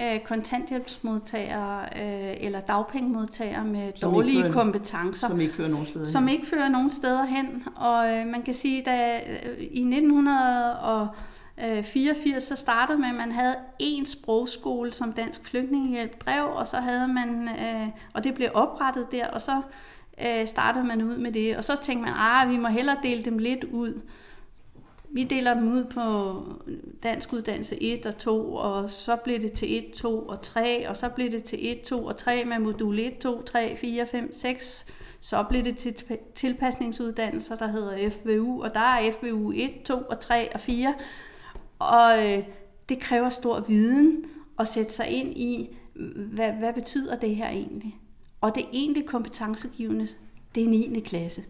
øh, 0.00 0.20
kontanthjælpsmodtagere 0.20 1.80
øh, 1.82 2.36
eller 2.40 2.60
dagpengemodtagere 2.60 3.64
med 3.64 3.92
som 3.96 4.12
dårlige 4.12 4.42
fører, 4.42 4.52
kompetencer. 4.52 5.28
Som 5.28 5.40
ikke 5.40 5.54
fører 5.54 5.68
nogen 5.68 5.86
steder 5.86 6.04
Som 6.04 6.26
hen. 6.26 6.36
ikke 6.36 6.46
fører 6.46 6.68
nogen 6.68 6.90
steder 6.90 7.24
hen. 7.24 7.64
Og 7.76 8.16
øh, 8.16 8.26
man 8.26 8.42
kan 8.42 8.54
sige, 8.54 8.90
at 8.90 9.28
øh, 9.46 9.56
i 9.60 9.80
1900 9.80 11.08
84 11.82 12.42
så 12.42 12.56
startede 12.56 12.98
med, 12.98 13.08
at 13.08 13.14
man 13.14 13.32
havde 13.32 13.54
én 13.82 14.04
sprogskole, 14.04 14.92
som 14.92 15.12
Dansk 15.12 15.44
Flygtningehjælp 15.44 16.24
drev, 16.24 16.44
og 16.44 16.66
så 16.66 16.76
havde 16.76 17.08
man, 17.08 17.48
øh, 17.48 17.88
og 18.14 18.24
det 18.24 18.34
blev 18.34 18.48
oprettet 18.54 19.12
der, 19.12 19.26
og 19.26 19.40
så 19.40 19.62
øh, 20.26 20.46
startede 20.46 20.84
man 20.84 21.02
ud 21.02 21.16
med 21.16 21.32
det, 21.32 21.56
og 21.56 21.64
så 21.64 21.76
tænkte 21.76 22.04
man, 22.04 22.14
ah, 22.16 22.50
vi 22.50 22.56
må 22.56 22.68
hellere 22.68 22.96
dele 23.02 23.24
dem 23.24 23.38
lidt 23.38 23.64
ud. 23.64 24.00
Vi 25.10 25.24
deler 25.24 25.54
dem 25.54 25.72
ud 25.72 25.84
på 25.84 26.42
dansk 27.02 27.32
uddannelse 27.32 27.82
1 27.82 28.06
og 28.06 28.18
2, 28.18 28.54
og 28.54 28.90
så 28.90 29.16
blev 29.16 29.42
det 29.42 29.52
til 29.52 29.78
1, 29.78 29.92
2 29.94 30.18
og 30.18 30.42
3, 30.42 30.88
og 30.88 30.96
så 30.96 31.08
blev 31.08 31.30
det 31.30 31.42
til 31.42 31.72
1, 31.72 31.80
2 31.80 32.04
og 32.04 32.16
3 32.16 32.44
med 32.44 32.58
modul 32.58 32.98
1, 32.98 33.18
2, 33.18 33.42
3, 33.42 33.76
4, 33.76 34.06
5, 34.06 34.32
6. 34.32 34.86
Så 35.20 35.44
blev 35.48 35.64
det 35.64 35.76
til 35.76 35.94
tilpasningsuddannelser, 36.34 37.56
der 37.56 37.66
hedder 37.66 38.10
FVU, 38.10 38.62
og 38.62 38.74
der 38.74 38.80
er 38.80 39.10
FVU 39.12 39.52
1, 39.52 39.82
2 39.84 39.94
og 39.94 40.20
3 40.20 40.54
og 40.54 40.60
4. 40.60 40.94
Og 41.78 42.26
øh, 42.26 42.44
det 42.88 43.00
kræver 43.00 43.28
stor 43.28 43.60
viden 43.60 44.24
at 44.58 44.68
sætte 44.68 44.92
sig 44.92 45.08
ind 45.08 45.36
i, 45.36 45.76
hvad, 46.32 46.52
hvad 46.52 46.72
betyder 46.72 47.16
det 47.16 47.36
her 47.36 47.48
egentlig? 47.48 47.96
Og 48.40 48.54
det 48.54 48.66
egentlig 48.72 49.06
kompetencegivende, 49.06 50.06
det 50.54 50.64
er 50.64 50.68
9. 50.68 51.00
klasse. 51.00 51.42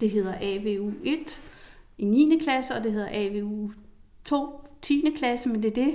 Det 0.00 0.10
hedder 0.10 0.34
AVU 0.40 0.92
1 1.04 1.40
i 1.98 2.04
9. 2.04 2.38
klasse, 2.42 2.74
og 2.74 2.84
det 2.84 2.92
hedder 2.92 3.08
AVU 3.12 3.70
2 4.24 4.60
10. 4.82 5.12
klasse, 5.16 5.48
men 5.48 5.62
det 5.62 5.70
er 5.70 5.84
det, 5.84 5.94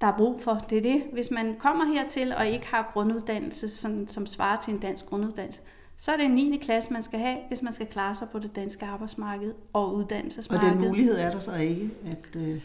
der 0.00 0.06
er 0.06 0.16
brug 0.16 0.40
for. 0.40 0.64
Det 0.70 0.78
er 0.78 0.82
det, 0.82 1.02
hvis 1.12 1.30
man 1.30 1.56
kommer 1.58 1.84
hertil 1.84 2.34
og 2.36 2.46
ikke 2.46 2.66
har 2.66 2.90
grunduddannelse, 2.92 3.68
sådan, 3.68 4.08
som 4.08 4.26
svarer 4.26 4.60
til 4.60 4.74
en 4.74 4.80
dansk 4.80 5.06
grunduddannelse, 5.06 5.60
så 5.96 6.12
er 6.12 6.16
det 6.16 6.24
en 6.24 6.34
9. 6.34 6.58
klasse, 6.62 6.92
man 6.92 7.02
skal 7.02 7.20
have, 7.20 7.36
hvis 7.48 7.62
man 7.62 7.72
skal 7.72 7.86
klare 7.86 8.14
sig 8.14 8.28
på 8.28 8.38
det 8.38 8.56
danske 8.56 8.86
arbejdsmarked 8.86 9.52
og 9.72 9.94
uddannelsesmarked. 9.94 10.68
Og 10.68 10.74
den 10.74 10.88
mulighed 10.88 11.16
er 11.16 11.30
der 11.30 11.40
så 11.40 11.56
ikke, 11.56 11.90
at... 12.06 12.40
Øh 12.40 12.60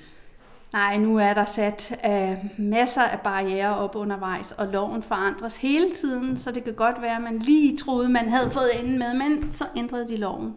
Nej, 0.73 0.97
nu 0.97 1.17
er 1.17 1.33
der 1.33 1.45
sat 1.45 1.99
uh, 2.07 2.59
masser 2.59 3.01
af 3.01 3.19
barriere 3.19 3.77
op 3.77 3.95
undervejs, 3.95 4.51
og 4.51 4.67
loven 4.67 5.03
forandres 5.03 5.57
hele 5.57 5.89
tiden, 5.89 6.37
så 6.37 6.51
det 6.51 6.63
kan 6.63 6.73
godt 6.73 7.01
være, 7.01 7.15
at 7.15 7.21
man 7.21 7.39
lige 7.39 7.77
troede, 7.77 8.09
man 8.09 8.29
havde 8.29 8.51
fået 8.51 8.79
enden 8.79 8.99
med, 8.99 9.13
men 9.13 9.51
så 9.51 9.65
ændrede 9.75 10.07
de 10.07 10.17
loven. 10.17 10.55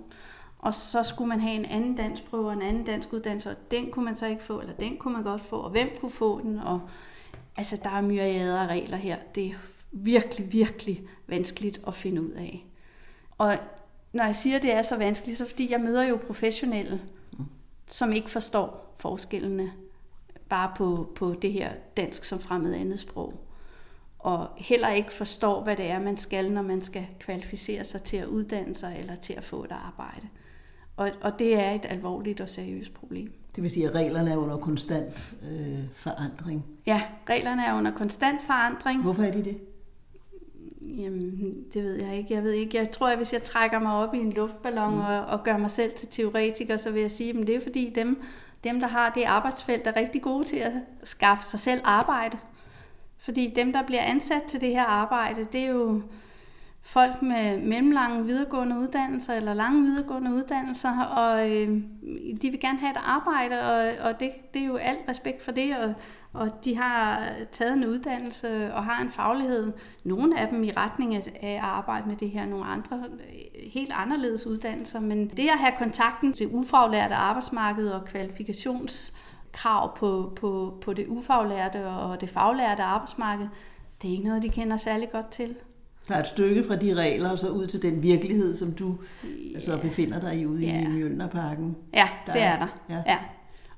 Og 0.62 0.75
så 0.75 1.02
skulle 1.02 1.28
man 1.28 1.40
have 1.40 1.54
en 1.54 1.64
anden 1.64 1.95
danskprøve 1.95 2.47
og 2.47 2.52
en 2.52 2.62
anden 2.62 2.85
dansk 2.85 3.12
uddannelse, 3.12 3.50
og 3.50 3.57
den 3.71 3.90
kunne 3.90 4.04
man 4.04 4.16
så 4.16 4.26
ikke 4.26 4.42
få, 4.42 4.61
eller 4.61 4.75
den 4.75 4.97
kunne 4.97 5.14
man 5.14 5.23
godt 5.23 5.40
få, 5.40 5.57
og 5.57 5.71
hvem 5.71 5.90
kunne 6.00 6.11
få 6.11 6.40
den? 6.40 6.59
Og, 6.59 6.81
altså, 7.57 7.81
der 7.85 7.90
er 7.90 8.00
myriader 8.00 8.61
af 8.61 8.66
regler 8.66 8.97
her. 8.97 9.16
Det 9.35 9.47
er 9.47 9.54
virkelig, 9.92 10.52
virkelig 10.52 11.02
vanskeligt 11.26 11.81
at 11.87 11.95
finde 11.95 12.23
ud 12.23 12.31
af. 12.31 12.66
Og 13.38 13.57
når 14.12 14.25
jeg 14.25 14.37
siger, 14.37 14.57
at 14.57 14.62
det 14.62 14.73
er 14.73 14.83
så 14.83 14.97
vanskeligt, 14.97 15.38
så 15.38 15.49
fordi 15.49 15.71
jeg 15.71 15.81
møder 15.81 16.02
jo 16.02 16.19
professionelle, 16.26 17.02
som 17.87 18.12
ikke 18.12 18.31
forstår 18.31 18.92
forskellene 18.95 19.73
bare 20.49 20.73
på, 20.76 21.12
på 21.14 21.35
det 21.35 21.52
her 21.52 21.73
dansk 21.97 22.25
som 22.25 22.38
fremmed 22.38 22.75
andet 22.75 23.00
sprog. 23.00 23.35
Og 24.19 24.49
heller 24.57 24.88
ikke 24.88 25.12
forstår, 25.12 25.62
hvad 25.62 25.76
det 25.76 25.87
er, 25.87 25.99
man 25.99 26.16
skal, 26.16 26.52
når 26.52 26.62
man 26.62 26.83
skal 26.83 27.07
kvalificere 27.21 27.85
sig 27.85 28.02
til 28.02 28.16
at 28.16 28.26
uddanne 28.26 28.75
sig 28.75 28.97
eller 28.99 29.14
til 29.14 29.33
at 29.33 29.45
få 29.45 29.64
et 29.64 29.73
arbejde. 29.73 30.28
Og, 30.97 31.11
og 31.21 31.39
det 31.39 31.59
er 31.61 31.71
et 31.71 31.87
alvorligt 31.89 32.41
og 32.41 32.49
seriøst 32.49 32.95
problem. 32.95 33.33
Det 33.55 33.63
vil 33.63 33.71
sige, 33.71 33.89
at 33.89 33.95
reglerne 33.95 34.31
er 34.31 34.37
under 34.37 34.57
konstant 34.57 35.35
øh, 35.51 35.79
forandring? 35.97 36.65
Ja, 36.87 37.03
reglerne 37.29 37.67
er 37.67 37.75
under 37.75 37.91
konstant 37.91 38.43
forandring. 38.43 39.03
Hvorfor 39.03 39.23
er 39.23 39.33
de 39.33 39.45
det? 39.45 39.59
Jamen, 40.81 41.65
det 41.75 41.83
ved 41.83 41.95
jeg 41.95 42.17
ikke. 42.17 42.35
Jeg 42.35 42.43
ved 42.43 42.53
ikke. 42.53 42.79
Jeg 42.79 42.91
tror, 42.91 43.09
at 43.09 43.17
hvis 43.17 43.33
jeg 43.33 43.43
trækker 43.43 43.79
mig 43.79 43.93
op 43.93 44.15
i 44.15 44.19
en 44.19 44.33
luftballon 44.33 44.95
mm. 44.95 45.01
og, 45.01 45.25
og 45.25 45.45
gør 45.45 45.57
mig 45.57 45.71
selv 45.71 45.93
til 45.93 46.09
teoretiker, 46.09 46.77
så 46.77 46.91
vil 46.91 47.01
jeg 47.01 47.11
sige, 47.11 47.41
at 47.41 47.47
det 47.47 47.57
er 47.57 47.61
fordi 47.61 47.93
dem, 47.95 48.23
dem, 48.65 48.81
der 48.81 48.87
har 48.87 49.13
det 49.15 49.23
arbejdsfelt, 49.23 49.87
er 49.87 49.97
rigtig 49.97 50.23
gode 50.23 50.45
til 50.45 50.57
at 50.57 50.73
skaffe 51.03 51.45
sig 51.45 51.61
selv 51.61 51.81
arbejde. 51.85 52.39
Fordi 53.19 53.53
dem, 53.57 53.73
der 53.73 53.83
bliver 53.87 54.03
ansat 54.03 54.43
til 54.43 54.61
det 54.61 54.69
her 54.69 54.85
arbejde, 54.85 55.45
det 55.45 55.61
er 55.61 55.71
jo 55.71 56.03
folk 56.85 57.23
med 57.23 57.59
mellemlange 57.59 58.25
videregående 58.25 58.79
uddannelser 58.79 59.35
eller 59.35 59.55
lange 59.55 59.83
videregående 59.83 60.35
uddannelser, 60.35 61.01
og 61.01 61.51
øh, 61.51 61.69
de 62.43 62.51
vil 62.51 62.61
gerne 62.61 62.79
have 62.79 62.91
et 62.91 63.01
arbejde, 63.05 63.61
og, 63.61 64.07
og 64.09 64.21
det, 64.21 64.31
det 64.55 64.62
er 64.62 64.67
jo 64.67 64.77
alt 64.77 65.09
respekt 65.09 65.43
for 65.43 65.53
det, 65.53 65.77
og, 65.77 65.95
og 66.33 66.65
de 66.65 66.77
har 66.77 67.29
taget 67.53 67.73
en 67.73 67.87
uddannelse 67.87 68.75
og 68.75 68.85
har 68.85 69.03
en 69.03 69.11
faglighed. 69.11 69.73
Nogle 70.05 70.41
af 70.41 70.49
dem 70.49 70.65
i 70.65 70.71
retning 70.71 71.15
af, 71.15 71.33
at 71.43 71.59
arbejde 71.59 72.09
med 72.09 72.17
det 72.17 72.31
her, 72.31 72.47
nogle 72.47 72.65
andre 72.65 72.97
øh, 72.97 73.71
helt 73.73 73.93
anderledes 73.95 74.47
uddannelser, 74.47 75.01
men 75.01 75.29
det 75.29 75.49
at 75.49 75.59
have 75.59 75.73
kontakten 75.79 76.33
til 76.33 76.49
ufaglærte 76.51 77.15
arbejdsmarked 77.15 77.89
og 77.89 78.05
kvalifikationskrav 78.05 79.97
på, 79.97 80.33
på, 80.41 80.79
på 80.85 80.93
det 80.93 81.07
ufaglærte 81.09 81.87
og 81.87 82.21
det 82.21 82.29
faglærte 82.29 82.83
arbejdsmarked, 82.83 83.49
det 84.03 84.09
er 84.09 84.12
ikke 84.12 84.25
noget, 84.25 84.43
de 84.43 84.49
kender 84.49 84.77
særlig 84.77 85.12
godt 85.12 85.29
til. 85.29 85.57
Der 86.09 86.15
er 86.15 86.21
et 86.21 86.27
stykke 86.27 86.65
fra 86.65 86.77
de 86.77 86.95
regler 86.95 87.31
og 87.31 87.39
så 87.39 87.49
ud 87.49 87.67
til 87.67 87.83
den 87.83 88.03
virkelighed, 88.03 88.55
som 88.55 88.73
du 88.73 88.97
yeah. 89.25 89.55
altså 89.55 89.79
befinder 89.79 90.21
dig 90.21 90.41
i 90.41 90.47
ude 90.47 90.63
yeah. 90.63 90.83
i 90.83 90.87
Mjølnerparken. 90.87 91.77
Ja, 91.95 92.09
der 92.27 92.33
det 92.33 92.43
er, 92.43 92.47
er 92.47 92.59
der. 92.59 92.95
Ja. 92.95 93.03
ja. 93.07 93.19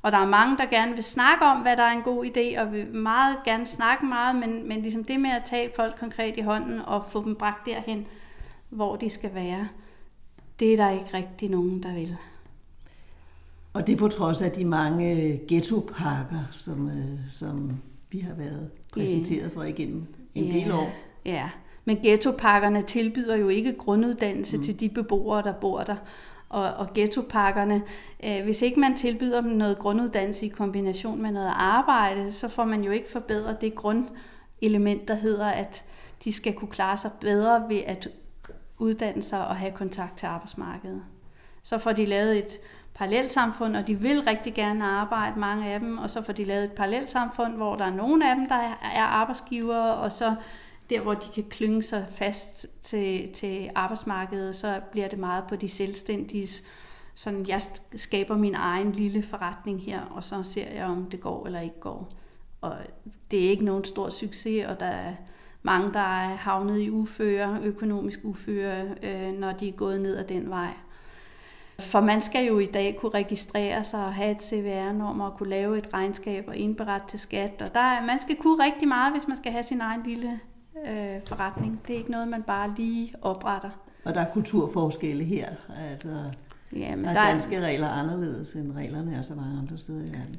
Og 0.03 0.13
der 0.13 0.19
er 0.19 0.27
mange, 0.27 0.57
der 0.59 0.67
gerne 0.67 0.95
vil 0.95 1.03
snakke 1.03 1.45
om, 1.45 1.63
hvad 1.63 1.77
der 1.77 1.83
er 1.83 1.93
en 1.93 2.03
god 2.03 2.25
idé, 2.25 2.61
og 2.61 2.73
vil 2.73 2.87
meget 2.87 3.37
gerne 3.45 3.67
snakke 3.67 4.07
meget, 4.07 4.37
men, 4.37 4.69
men 4.69 4.83
ligesom 4.83 5.05
det 5.05 5.21
med 5.21 5.31
at 5.31 5.43
tage 5.45 5.71
folk 5.77 5.99
konkret 5.99 6.37
i 6.37 6.41
hånden 6.41 6.81
og 6.81 7.05
få 7.09 7.25
dem 7.25 7.35
bragt 7.37 7.67
derhen, 7.67 8.07
hvor 8.69 8.97
de 8.97 9.11
skal 9.11 9.35
være, 9.35 9.69
det 10.61 10.73
er 10.73 10.77
der 10.77 10.91
ikke 10.91 11.07
rigtig 11.15 11.51
nogen, 11.51 11.83
der 11.83 11.95
vil. 11.95 12.17
Og 13.73 13.87
det 13.87 13.93
er 13.93 13.97
på 13.97 14.09
trods 14.09 14.43
af 14.43 14.51
de 14.51 14.65
mange 14.65 15.41
ghettoparker, 15.49 16.45
som, 16.53 16.89
øh, 16.89 17.19
som 17.33 17.77
vi 18.11 18.19
har 18.19 18.35
været 18.35 18.71
præsenteret 18.93 19.53
for 19.53 19.63
igennem 19.63 20.07
en 20.35 20.45
ja, 20.45 20.53
del 20.53 20.73
år. 20.73 20.93
Ja, 21.25 21.51
men 21.85 21.97
ghettopakkerne 21.97 22.83
tilbyder 22.83 23.37
jo 23.37 23.49
ikke 23.49 23.73
grunduddannelse 23.73 24.57
mm. 24.57 24.63
til 24.63 24.81
de 24.81 24.89
beboere, 24.89 25.43
der 25.43 25.53
bor 25.53 25.81
der. 25.81 25.97
Og, 26.49 26.75
og 26.75 26.95
ghettopakkerne, 26.95 27.83
øh, 28.25 28.45
hvis 28.45 28.63
ikke 28.63 28.81
man 28.81 28.97
tilbyder 28.97 29.41
dem 29.41 29.51
noget 29.51 29.79
grunduddannelse 29.79 30.47
i 30.47 30.49
kombination 30.49 31.23
med 31.23 31.31
noget 31.31 31.53
arbejde, 31.55 32.33
så 32.33 32.49
får 32.49 32.65
man 32.65 32.85
jo 32.85 32.91
ikke 32.91 33.11
forbedret 33.11 33.61
det 33.61 33.75
grundelement, 33.75 35.09
der 35.09 35.15
hedder, 35.15 35.47
at 35.47 35.85
de 36.25 36.33
skal 36.33 36.53
kunne 36.53 36.71
klare 36.71 36.97
sig 36.97 37.11
bedre 37.21 37.69
ved 37.69 37.81
at 37.87 38.09
uddanne 38.79 39.23
sig 39.23 39.47
og 39.47 39.57
have 39.57 39.73
kontakt 39.73 40.19
til 40.19 40.27
arbejdsmarkedet. 40.27 41.03
Så 41.63 41.79
får 41.79 41.93
de 41.93 42.07
lavet 42.07 42.39
et 42.39 42.59
parallelsamfund, 42.95 43.77
og 43.77 43.87
de 43.87 43.95
vil 43.95 44.23
rigtig 44.23 44.55
gerne 44.55 44.85
arbejde, 44.85 45.41
mange 45.41 45.67
af 45.73 45.81
dem, 45.81 45.99
og 45.99 46.11
så 46.11 46.23
får 46.23 46.33
de 46.33 46.45
lavet 46.45 46.65
et 46.65 46.73
parallelsamfund, 46.73 47.55
hvor 47.55 47.77
der 47.77 47.85
er 47.85 47.95
nogle 47.95 48.31
af 48.31 48.37
dem, 48.37 48.49
der 48.49 48.79
er 48.95 49.05
arbejdsgivere, 49.05 49.95
og 49.95 50.13
så 50.13 50.35
der, 50.91 51.01
hvor 51.01 51.15
de 51.15 51.27
kan 51.35 51.45
klynge 51.45 51.83
sig 51.83 52.07
fast 52.11 52.67
til, 52.83 53.33
til 53.33 53.71
arbejdsmarkedet, 53.75 54.57
så 54.57 54.81
bliver 54.93 55.09
det 55.09 55.19
meget 55.19 55.45
på 55.49 55.57
de 55.57 55.69
selvstændige. 55.69 56.63
Sådan, 57.15 57.49
jeg 57.49 57.61
skaber 57.97 58.37
min 58.37 58.55
egen 58.55 58.93
lille 58.93 59.23
forretning 59.23 59.83
her, 59.83 60.01
og 60.01 60.25
så 60.25 60.43
ser 60.43 60.71
jeg, 60.71 60.87
om 60.87 61.11
det 61.11 61.21
går 61.21 61.47
eller 61.47 61.61
ikke 61.61 61.81
går. 61.81 62.13
og 62.61 62.77
det 63.31 63.45
er 63.45 63.51
ikke 63.51 63.65
nogen 63.65 63.85
stor 63.85 64.09
succes, 64.09 64.67
og 64.67 64.81
der 64.81 64.87
er 64.87 65.15
mange, 65.63 65.93
der 65.93 66.01
er 66.01 66.35
havnet 66.37 66.81
i 66.81 66.91
uføre, 66.91 67.59
økonomisk 67.63 68.21
uføre, 68.25 68.87
øh, 69.03 69.33
når 69.33 69.53
de 69.53 69.69
er 69.69 69.73
gået 69.73 70.01
ned 70.01 70.17
ad 70.17 70.25
den 70.25 70.51
vej. 70.51 70.75
For 71.81 72.01
man 72.01 72.21
skal 72.21 72.47
jo 72.47 72.59
i 72.59 72.67
dag 72.67 72.97
kunne 72.97 73.15
registrere 73.15 73.85
sig 73.85 74.05
og 74.05 74.15
have 74.15 74.31
et 74.31 74.43
CVR-nummer 74.43 75.27
og 75.27 75.39
kunne 75.39 75.49
lave 75.51 75.79
et 75.79 75.95
regnskab 75.95 76.49
og 76.49 76.57
indberette 76.57 77.09
til 77.09 77.19
skat. 77.19 77.63
Og 77.63 77.75
der 77.75 77.81
er, 77.81 78.07
man 78.07 78.19
skal 78.19 78.37
kunne 78.37 78.65
rigtig 78.65 78.89
meget, 78.89 79.13
hvis 79.13 79.29
man 79.29 79.37
skal 79.37 79.53
have 79.53 79.63
sin 79.63 79.81
egen 79.81 80.03
lille 80.03 80.41
øh, 80.89 81.21
forretning. 81.27 81.81
Det 81.87 81.95
er 81.95 81.99
ikke 81.99 82.11
noget, 82.11 82.29
man 82.29 82.43
bare 82.43 82.75
lige 82.77 83.15
opretter. 83.23 83.71
Og 84.05 84.15
der 84.15 84.21
er 84.21 84.33
kulturforskelle 84.33 85.25
her. 85.25 85.49
Altså, 85.91 86.25
Jamen, 86.77 87.05
der 87.05 87.11
er 87.11 87.31
danske 87.31 87.57
der... 87.57 87.67
regler 87.67 87.89
anderledes 87.89 88.53
end 88.53 88.73
reglerne 88.73 89.17
er 89.17 89.23
så 89.23 89.35
mange 89.35 89.59
andre 89.59 89.79
steder 89.79 90.01
i 90.01 90.13
verden. 90.13 90.37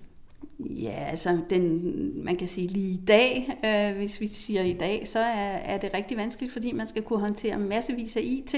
Ja, 0.59 1.05
altså 1.09 1.39
den, 1.49 1.81
man 2.25 2.35
kan 2.35 2.47
sige 2.47 2.67
lige 2.67 2.89
i 2.89 3.01
dag, 3.07 3.59
øh, 3.65 3.97
hvis 3.97 4.21
vi 4.21 4.27
siger 4.27 4.61
i 4.61 4.73
dag, 4.73 5.07
så 5.07 5.19
er, 5.19 5.57
er 5.57 5.77
det 5.77 5.93
rigtig 5.93 6.17
vanskeligt, 6.17 6.53
fordi 6.53 6.71
man 6.71 6.87
skal 6.87 7.01
kunne 7.01 7.19
håndtere 7.19 7.57
massevis 7.57 8.17
af 8.17 8.21
IT, 8.23 8.55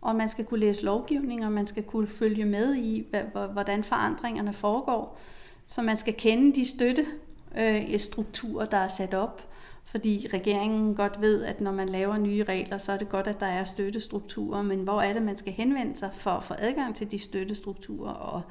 og 0.00 0.16
man 0.16 0.28
skal 0.28 0.44
kunne 0.44 0.60
læse 0.60 0.84
lovgivning, 0.84 1.44
og 1.44 1.52
man 1.52 1.66
skal 1.66 1.82
kunne 1.82 2.06
følge 2.06 2.44
med 2.44 2.74
i, 2.74 3.06
hvordan 3.52 3.84
forandringerne 3.84 4.52
foregår. 4.52 5.18
Så 5.66 5.82
man 5.82 5.96
skal 5.96 6.14
kende 6.14 6.54
de 6.54 6.64
støttestrukturer, 6.68 8.66
der 8.66 8.76
er 8.76 8.88
sat 8.88 9.14
op, 9.14 9.47
fordi 9.90 10.28
regeringen 10.32 10.94
godt 10.94 11.20
ved, 11.20 11.44
at 11.44 11.60
når 11.60 11.72
man 11.72 11.88
laver 11.88 12.18
nye 12.18 12.44
regler, 12.44 12.78
så 12.78 12.92
er 12.92 12.96
det 12.96 13.08
godt, 13.08 13.26
at 13.26 13.40
der 13.40 13.46
er 13.46 13.64
støttestrukturer, 13.64 14.62
men 14.62 14.80
hvor 14.80 15.02
er 15.02 15.12
det, 15.12 15.22
man 15.22 15.36
skal 15.36 15.52
henvende 15.52 15.96
sig 15.96 16.10
for 16.12 16.30
at 16.30 16.44
få 16.44 16.54
adgang 16.58 16.94
til 16.94 17.10
de 17.10 17.18
støttestrukturer, 17.18 18.12
og 18.12 18.42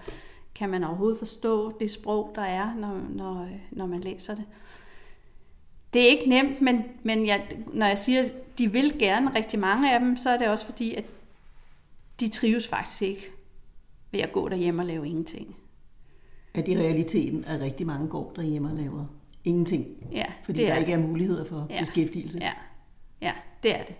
kan 0.55 0.69
man 0.69 0.83
overhovedet 0.83 1.19
forstå 1.19 1.79
det 1.79 1.91
sprog, 1.91 2.31
der 2.35 2.41
er, 2.41 2.75
når, 2.75 3.01
når, 3.09 3.47
når 3.71 3.85
man 3.85 3.99
læser 3.99 4.35
det. 4.35 4.43
Det 5.93 6.01
er 6.01 6.07
ikke 6.07 6.29
nemt, 6.29 6.61
men, 6.61 6.83
men 7.03 7.27
jeg, 7.27 7.47
når 7.73 7.85
jeg 7.85 7.99
siger, 7.99 8.19
at 8.19 8.57
de 8.57 8.71
vil 8.71 8.99
gerne 8.99 9.35
rigtig 9.35 9.59
mange 9.59 9.93
af 9.93 9.99
dem, 9.99 10.17
så 10.17 10.29
er 10.29 10.37
det 10.37 10.47
også 10.47 10.65
fordi, 10.65 10.93
at 10.93 11.05
de 12.19 12.29
trives 12.29 12.67
faktisk 12.67 13.01
ikke 13.01 13.31
ved 14.11 14.19
at 14.19 14.31
gå 14.31 14.49
derhjemme 14.49 14.81
og 14.81 14.85
lave 14.85 15.07
ingenting. 15.07 15.55
Er 16.53 16.61
det 16.61 16.77
realiteten, 16.77 17.45
at 17.45 17.61
rigtig 17.61 17.87
mange 17.87 18.07
går 18.07 18.33
derhjemme 18.35 18.69
og 18.69 18.75
laver 18.75 19.05
ingenting? 19.47 19.85
Ja, 20.11 20.25
Fordi 20.43 20.61
der 20.61 20.73
er 20.73 20.77
ikke 20.77 20.91
er 20.91 20.97
muligheder 20.97 21.45
for 21.45 21.67
ja. 21.69 21.79
beskæftigelse? 21.79 22.39
Ja. 22.41 22.51
ja, 23.21 23.31
det 23.63 23.75
er 23.75 23.83
det. 23.83 23.95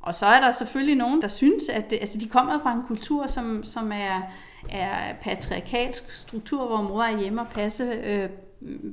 Og 0.00 0.14
så 0.14 0.26
er 0.26 0.40
der 0.40 0.50
selvfølgelig 0.50 0.96
nogen, 0.96 1.22
der 1.22 1.28
synes, 1.28 1.68
at 1.68 1.90
det, 1.90 1.96
altså 1.96 2.18
de 2.18 2.28
kommer 2.28 2.58
fra 2.58 2.72
en 2.72 2.82
kultur, 2.82 3.26
som, 3.26 3.64
som 3.64 3.92
er, 3.92 4.20
er 4.70 5.14
patriarkalsk 5.20 6.10
struktur, 6.10 6.66
hvor 6.66 6.82
mor 6.82 7.02
er 7.02 7.20
hjemme 7.20 7.40
og 7.40 7.48
passe 7.48 7.84
øh, 7.84 8.28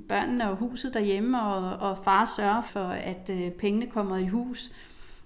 børnene 0.10 0.50
og 0.50 0.56
huset 0.56 0.94
derhjemme, 0.94 1.42
og, 1.42 1.90
og 1.90 1.98
far 1.98 2.34
sørger 2.36 2.62
for, 2.62 2.88
at 2.88 3.30
øh, 3.30 3.52
pengene 3.52 3.86
kommer 3.88 4.18
i 4.18 4.28
hus. 4.28 4.72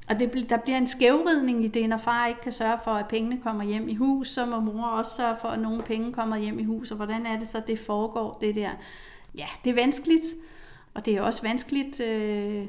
Og 0.09 0.19
det, 0.19 0.49
der 0.49 0.57
bliver 0.57 0.77
en 0.77 0.87
skævridning 0.87 1.65
i 1.65 1.67
det, 1.67 1.89
når 1.89 1.97
far 1.97 2.27
ikke 2.27 2.41
kan 2.41 2.51
sørge 2.51 2.77
for, 2.83 2.91
at 2.91 3.07
pengene 3.07 3.41
kommer 3.41 3.63
hjem 3.63 3.89
i 3.89 3.95
hus, 3.95 4.27
så 4.27 4.45
må 4.45 4.59
mor 4.59 4.87
også 4.87 5.11
sørge 5.15 5.35
for, 5.41 5.47
at 5.47 5.59
nogle 5.59 5.83
penge 5.83 6.13
kommer 6.13 6.37
hjem 6.37 6.59
i 6.59 6.63
hus, 6.63 6.91
og 6.91 6.97
hvordan 6.97 7.25
er 7.25 7.39
det 7.39 7.47
så, 7.47 7.61
det 7.67 7.79
foregår, 7.79 8.37
det 8.41 8.55
der? 8.55 8.69
Ja, 9.37 9.45
det 9.65 9.69
er 9.71 9.75
vanskeligt, 9.75 10.25
og 10.93 11.05
det 11.05 11.15
er 11.15 11.21
også 11.21 11.41
vanskeligt, 11.41 11.99
øh, 11.99 12.65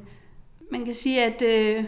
man 0.70 0.84
kan 0.84 0.94
sige, 0.94 1.24
at 1.24 1.42
øh, 1.42 1.84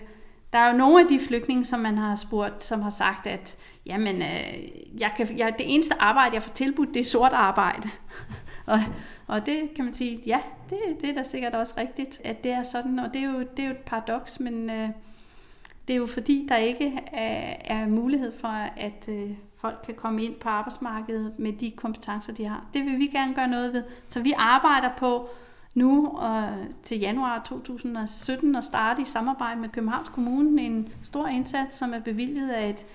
der 0.53 0.59
er 0.59 0.73
jo 0.73 0.79
nogle 0.79 1.01
af 1.01 1.09
de 1.09 1.21
flygtninge, 1.21 1.65
som 1.65 1.81
man 1.81 1.99
har 1.99 2.15
spurgt, 2.15 2.65
som 2.65 2.83
har 2.83 2.91
sagt, 2.91 3.27
at 3.27 3.57
jamen, 3.87 4.23
øh, 4.23 5.01
jeg 5.01 5.13
kan, 5.17 5.39
jeg, 5.39 5.55
det 5.59 5.75
eneste 5.75 5.95
arbejde, 6.03 6.35
jeg 6.35 6.43
får 6.43 6.53
tilbudt, 6.53 6.95
det 6.95 7.01
er 7.01 7.05
sort 7.05 7.33
arbejde. 7.33 7.89
og, 8.67 8.79
og 9.27 9.47
det 9.47 9.75
kan 9.77 9.85
man 9.85 9.95
sige, 9.95 10.23
ja, 10.27 10.41
det, 10.71 10.79
det 11.01 11.11
er 11.11 11.15
da 11.15 11.23
sikkert 11.23 11.55
også 11.55 11.75
rigtigt, 11.77 12.21
at 12.25 12.45
det 12.45 12.53
er 12.53 12.63
sådan, 12.63 12.99
og 12.99 13.15
det 13.15 13.23
er 13.23 13.31
jo, 13.33 13.41
det 13.41 13.59
er 13.59 13.65
jo 13.65 13.71
et 13.71 13.77
paradoks, 13.87 14.41
men 14.41 14.71
øh, 14.71 14.89
det 15.89 15.95
er 15.95 15.99
jo 15.99 16.07
fordi, 16.07 16.47
der 16.49 16.57
ikke 16.57 17.01
er, 17.13 17.57
er 17.65 17.87
mulighed 17.87 18.33
for, 18.33 18.49
at 18.77 19.09
øh, 19.09 19.31
folk 19.63 19.79
kan 19.85 19.95
komme 19.95 20.25
ind 20.25 20.35
på 20.35 20.49
arbejdsmarkedet 20.49 21.33
med 21.39 21.53
de 21.53 21.71
kompetencer, 21.71 22.33
de 22.33 22.45
har. 22.45 22.67
Det 22.75 22.85
vil 22.85 22.99
vi 22.99 23.07
gerne 23.07 23.35
gøre 23.35 23.49
noget 23.49 23.73
ved. 23.73 23.83
Så 24.09 24.21
vi 24.21 24.33
arbejder 24.37 24.91
på 24.99 25.29
nu 25.75 26.09
og 26.09 26.45
til 26.83 26.99
januar 26.99 27.43
2017 27.45 28.57
at 28.57 28.65
starte 28.65 29.03
i 29.03 29.05
samarbejde 29.05 29.61
med 29.61 29.69
Københavns 29.69 30.09
Kommune 30.09 30.63
en 30.63 30.89
stor 31.03 31.27
indsats, 31.27 31.77
som 31.77 31.95
er 31.95 31.99
bevilget 31.99 32.51
af 32.51 32.69
et, 32.69 32.87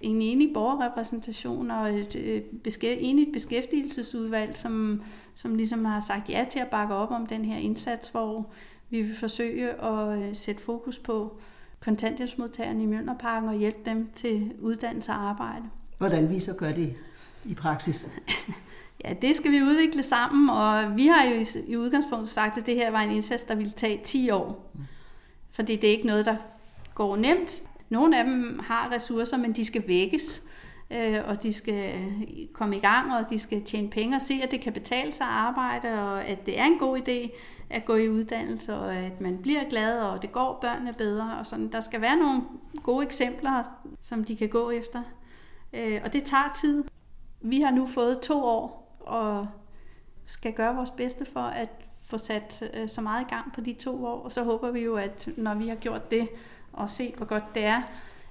en 0.00 0.22
enig 0.22 0.54
borgerrepræsentation 0.54 1.70
og 1.70 1.90
et 1.90 2.16
øh, 2.16 2.42
beskæ, 2.42 2.96
enigt 3.00 3.32
beskæftigelsesudvalg, 3.32 4.56
som, 4.56 5.02
som 5.34 5.54
ligesom 5.54 5.84
har 5.84 6.00
sagt 6.00 6.30
ja 6.30 6.44
til 6.50 6.58
at 6.58 6.68
bakke 6.68 6.94
op 6.94 7.10
om 7.10 7.26
den 7.26 7.44
her 7.44 7.56
indsats, 7.56 8.08
hvor 8.08 8.46
vi 8.90 9.02
vil 9.02 9.16
forsøge 9.16 9.70
at 9.82 10.18
øh, 10.18 10.36
sætte 10.36 10.62
fokus 10.62 10.98
på 10.98 11.36
kontanthjælpsmodtagerne 11.80 12.82
i 12.82 12.86
Mjølnerparken 12.86 13.48
og 13.48 13.54
hjælpe 13.54 13.90
dem 13.90 14.10
til 14.14 14.52
uddannelse 14.60 15.12
og 15.12 15.28
arbejde. 15.28 15.64
Hvordan 16.02 16.30
vi 16.30 16.40
så 16.40 16.54
gør 16.54 16.72
det 16.72 16.94
i 17.44 17.54
praksis? 17.54 18.08
ja, 19.04 19.12
det 19.22 19.36
skal 19.36 19.50
vi 19.50 19.62
udvikle 19.62 20.02
sammen, 20.02 20.50
og 20.50 20.96
vi 20.96 21.06
har 21.06 21.24
jo 21.24 21.44
i, 21.66 21.76
udgangspunktet 21.76 22.28
sagt, 22.28 22.58
at 22.58 22.66
det 22.66 22.74
her 22.74 22.90
var 22.90 23.00
en 23.00 23.10
indsats, 23.10 23.44
der 23.44 23.54
ville 23.54 23.72
tage 23.72 24.00
10 24.04 24.30
år. 24.30 24.72
Fordi 25.50 25.76
det 25.76 25.84
er 25.84 25.90
ikke 25.92 26.06
noget, 26.06 26.26
der 26.26 26.36
går 26.94 27.16
nemt. 27.16 27.62
Nogle 27.88 28.18
af 28.18 28.24
dem 28.24 28.60
har 28.64 28.92
ressourcer, 28.92 29.36
men 29.36 29.52
de 29.52 29.64
skal 29.64 29.88
vækkes, 29.88 30.42
øh, 30.90 31.18
og 31.26 31.42
de 31.42 31.52
skal 31.52 31.92
komme 32.52 32.76
i 32.76 32.80
gang, 32.80 33.14
og 33.14 33.30
de 33.30 33.38
skal 33.38 33.62
tjene 33.62 33.90
penge 33.90 34.16
og 34.16 34.22
se, 34.22 34.40
at 34.42 34.50
det 34.50 34.60
kan 34.60 34.72
betale 34.72 35.12
sig 35.12 35.26
at 35.26 35.32
arbejde, 35.32 36.02
og 36.02 36.24
at 36.24 36.46
det 36.46 36.60
er 36.60 36.64
en 36.64 36.78
god 36.78 36.98
idé 36.98 37.38
at 37.70 37.84
gå 37.84 37.96
i 37.96 38.08
uddannelse, 38.08 38.74
og 38.74 38.94
at 38.94 39.20
man 39.20 39.38
bliver 39.38 39.64
glad, 39.70 40.00
og 40.00 40.22
det 40.22 40.32
går 40.32 40.58
børnene 40.60 40.92
bedre. 40.92 41.38
Og 41.38 41.46
sådan. 41.46 41.68
Der 41.72 41.80
skal 41.80 42.00
være 42.00 42.16
nogle 42.16 42.42
gode 42.82 43.06
eksempler, 43.06 43.62
som 44.00 44.24
de 44.24 44.36
kan 44.36 44.48
gå 44.48 44.70
efter. 44.70 45.02
Øh, 45.72 46.00
og 46.04 46.12
det 46.12 46.24
tager 46.24 46.52
tid. 46.60 46.84
Vi 47.40 47.60
har 47.60 47.70
nu 47.70 47.86
fået 47.86 48.20
to 48.20 48.44
år, 48.44 48.82
og 49.00 49.46
skal 50.26 50.52
gøre 50.52 50.74
vores 50.74 50.90
bedste 50.90 51.24
for 51.24 51.40
at 51.40 51.68
få 52.02 52.18
sat 52.18 52.70
øh, 52.74 52.88
så 52.88 53.00
meget 53.00 53.26
i 53.26 53.34
gang 53.34 53.52
på 53.52 53.60
de 53.60 53.72
to 53.72 54.04
år. 54.04 54.22
Og 54.22 54.32
så 54.32 54.42
håber 54.42 54.70
vi 54.70 54.80
jo, 54.80 54.96
at 54.96 55.28
når 55.36 55.54
vi 55.54 55.68
har 55.68 55.76
gjort 55.76 56.10
det, 56.10 56.28
og 56.72 56.90
set 56.90 57.14
hvor 57.14 57.26
godt 57.26 57.54
det 57.54 57.64
er, 57.64 57.82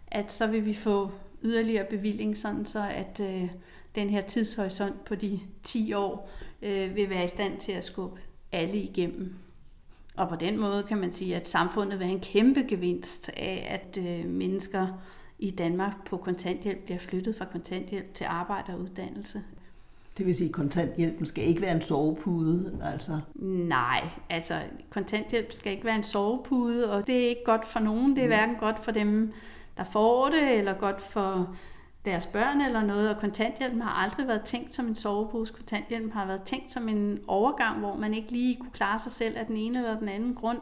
at 0.08 0.32
så 0.32 0.48
vil 0.48 0.66
vi 0.66 0.74
få 0.74 1.12
yderligere 1.44 1.86
bevilling, 1.90 2.38
sådan 2.38 2.66
så 2.66 2.84
at 2.92 3.20
øh, 3.20 3.50
den 3.96 4.10
her 4.10 4.22
tidshorisont 4.22 5.06
på 5.06 5.16
de 5.16 5.40
10 5.64 5.94
år 5.94 6.30
øh, 6.62 6.96
vil 6.96 7.10
være 7.10 7.26
i 7.26 7.28
stand 7.28 7.60
til 7.60 7.72
at 7.72 7.84
skubbe 7.84 8.22
alle 8.52 8.78
igennem. 8.78 9.36
Og 10.18 10.30
på 10.30 10.36
den 10.36 10.58
måde 10.58 10.84
kan 10.84 10.98
man 10.98 11.14
sige, 11.14 11.36
at 11.36 11.48
samfundet 11.48 12.00
vil 12.00 12.08
have 12.08 12.16
en 12.16 12.24
kæmpe 12.24 12.66
gevinst 12.68 13.30
af, 13.38 13.68
at 13.70 13.98
øh, 13.98 14.26
mennesker 14.26 14.88
i 15.42 15.50
Danmark 15.52 16.06
på 16.06 16.18
kontanthjælp 16.18 16.80
bliver 16.84 17.00
flyttet 17.00 17.36
fra 17.36 17.46
kontanthjælp 17.46 18.14
til 18.14 18.24
arbejde 18.24 18.74
og 18.74 18.80
uddannelse. 18.80 19.44
Det 20.18 20.26
vil 20.26 20.36
sige, 20.36 20.48
at 20.48 20.54
kontanthjælpen 20.54 21.26
skal 21.26 21.44
ikke 21.44 21.62
være 21.62 21.76
en 21.76 21.82
sovepude? 21.82 22.80
Altså. 22.84 23.20
Nej, 23.68 24.10
altså 24.30 24.62
kontanthjælp 24.90 25.52
skal 25.52 25.72
ikke 25.72 25.86
være 25.86 25.96
en 25.96 26.04
sovepude, 26.04 26.92
og 26.92 27.08
det 27.08 27.24
er 27.24 27.30
ikke 27.30 27.44
godt 27.46 27.66
for 27.66 27.80
nogen. 27.80 28.16
Det 28.16 28.20
er 28.20 28.28
mm. 28.28 28.30
hverken 28.30 28.56
godt 28.56 28.80
for 28.80 28.92
dem, 28.92 29.34
der 29.78 29.84
får 29.84 30.30
det, 30.30 30.58
eller 30.58 30.74
godt 30.74 31.02
for 31.02 31.56
deres 32.06 32.26
børn 32.26 32.62
eller 32.62 32.84
noget, 32.84 33.10
og 33.10 33.18
kontanthjælpen 33.18 33.82
har 33.82 34.04
aldrig 34.04 34.28
været 34.28 34.42
tænkt 34.42 34.74
som 34.74 34.88
en 34.88 34.96
sovepose. 34.96 35.54
Kontanthjælpen 35.54 36.12
har 36.12 36.26
været 36.26 36.44
tænkt 36.44 36.72
som 36.72 36.90
en 36.90 37.20
overgang, 37.28 37.80
hvor 37.80 37.96
man 37.96 38.14
ikke 38.14 38.32
lige 38.32 38.56
kunne 38.56 38.72
klare 38.72 39.00
sig 39.00 39.12
selv 39.12 39.38
af 39.38 39.46
den 39.46 39.58
ene 39.58 39.78
eller 39.78 40.00
den 40.00 40.10
anden 40.10 40.36
grund. 40.36 40.60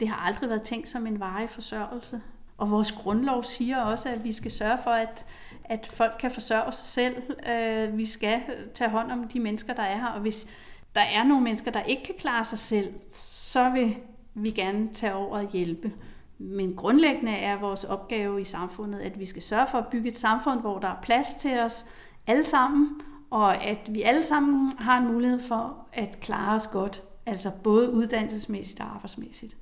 Det 0.00 0.08
har 0.08 0.26
aldrig 0.26 0.48
været 0.50 0.62
tænkt 0.62 0.88
som 0.88 1.06
en 1.06 1.20
varig 1.20 1.50
forsørgelse. 1.50 2.20
Og 2.58 2.70
vores 2.70 2.92
grundlov 2.92 3.42
siger 3.42 3.80
også, 3.80 4.08
at 4.08 4.24
vi 4.24 4.32
skal 4.32 4.50
sørge 4.50 4.78
for, 4.84 4.90
at, 4.90 5.26
at 5.64 5.86
folk 5.86 6.12
kan 6.20 6.30
forsørge 6.30 6.72
sig 6.72 6.86
selv. 6.86 7.22
Øh, 7.48 7.96
vi 7.96 8.06
skal 8.06 8.40
tage 8.74 8.90
hånd 8.90 9.12
om 9.12 9.24
de 9.24 9.40
mennesker, 9.40 9.74
der 9.74 9.82
er 9.82 9.98
her. 9.98 10.06
Og 10.06 10.20
hvis 10.20 10.46
der 10.94 11.00
er 11.00 11.24
nogle 11.24 11.44
mennesker, 11.44 11.70
der 11.70 11.82
ikke 11.82 12.02
kan 12.02 12.14
klare 12.18 12.44
sig 12.44 12.58
selv, 12.58 12.94
så 13.08 13.70
vil 13.70 13.96
vi 14.34 14.50
gerne 14.50 14.88
tage 14.92 15.14
over 15.14 15.38
og 15.38 15.50
hjælpe. 15.50 15.92
Men 16.38 16.76
grundlæggende 16.76 17.32
er 17.32 17.58
vores 17.58 17.84
opgave 17.84 18.40
i 18.40 18.44
samfundet, 18.44 19.00
at 19.00 19.18
vi 19.18 19.26
skal 19.26 19.42
sørge 19.42 19.66
for 19.66 19.78
at 19.78 19.86
bygge 19.86 20.08
et 20.08 20.16
samfund, 20.16 20.60
hvor 20.60 20.78
der 20.78 20.88
er 20.88 21.00
plads 21.02 21.34
til 21.34 21.60
os 21.60 21.86
alle 22.26 22.44
sammen, 22.44 23.00
og 23.30 23.64
at 23.64 23.78
vi 23.90 24.02
alle 24.02 24.22
sammen 24.22 24.72
har 24.78 24.98
en 24.98 25.12
mulighed 25.12 25.40
for 25.40 25.86
at 25.92 26.20
klare 26.20 26.54
os 26.54 26.66
godt, 26.66 27.02
altså 27.26 27.50
både 27.64 27.92
uddannelsesmæssigt 27.92 28.80
og 28.80 28.86
arbejdsmæssigt. 28.94 29.56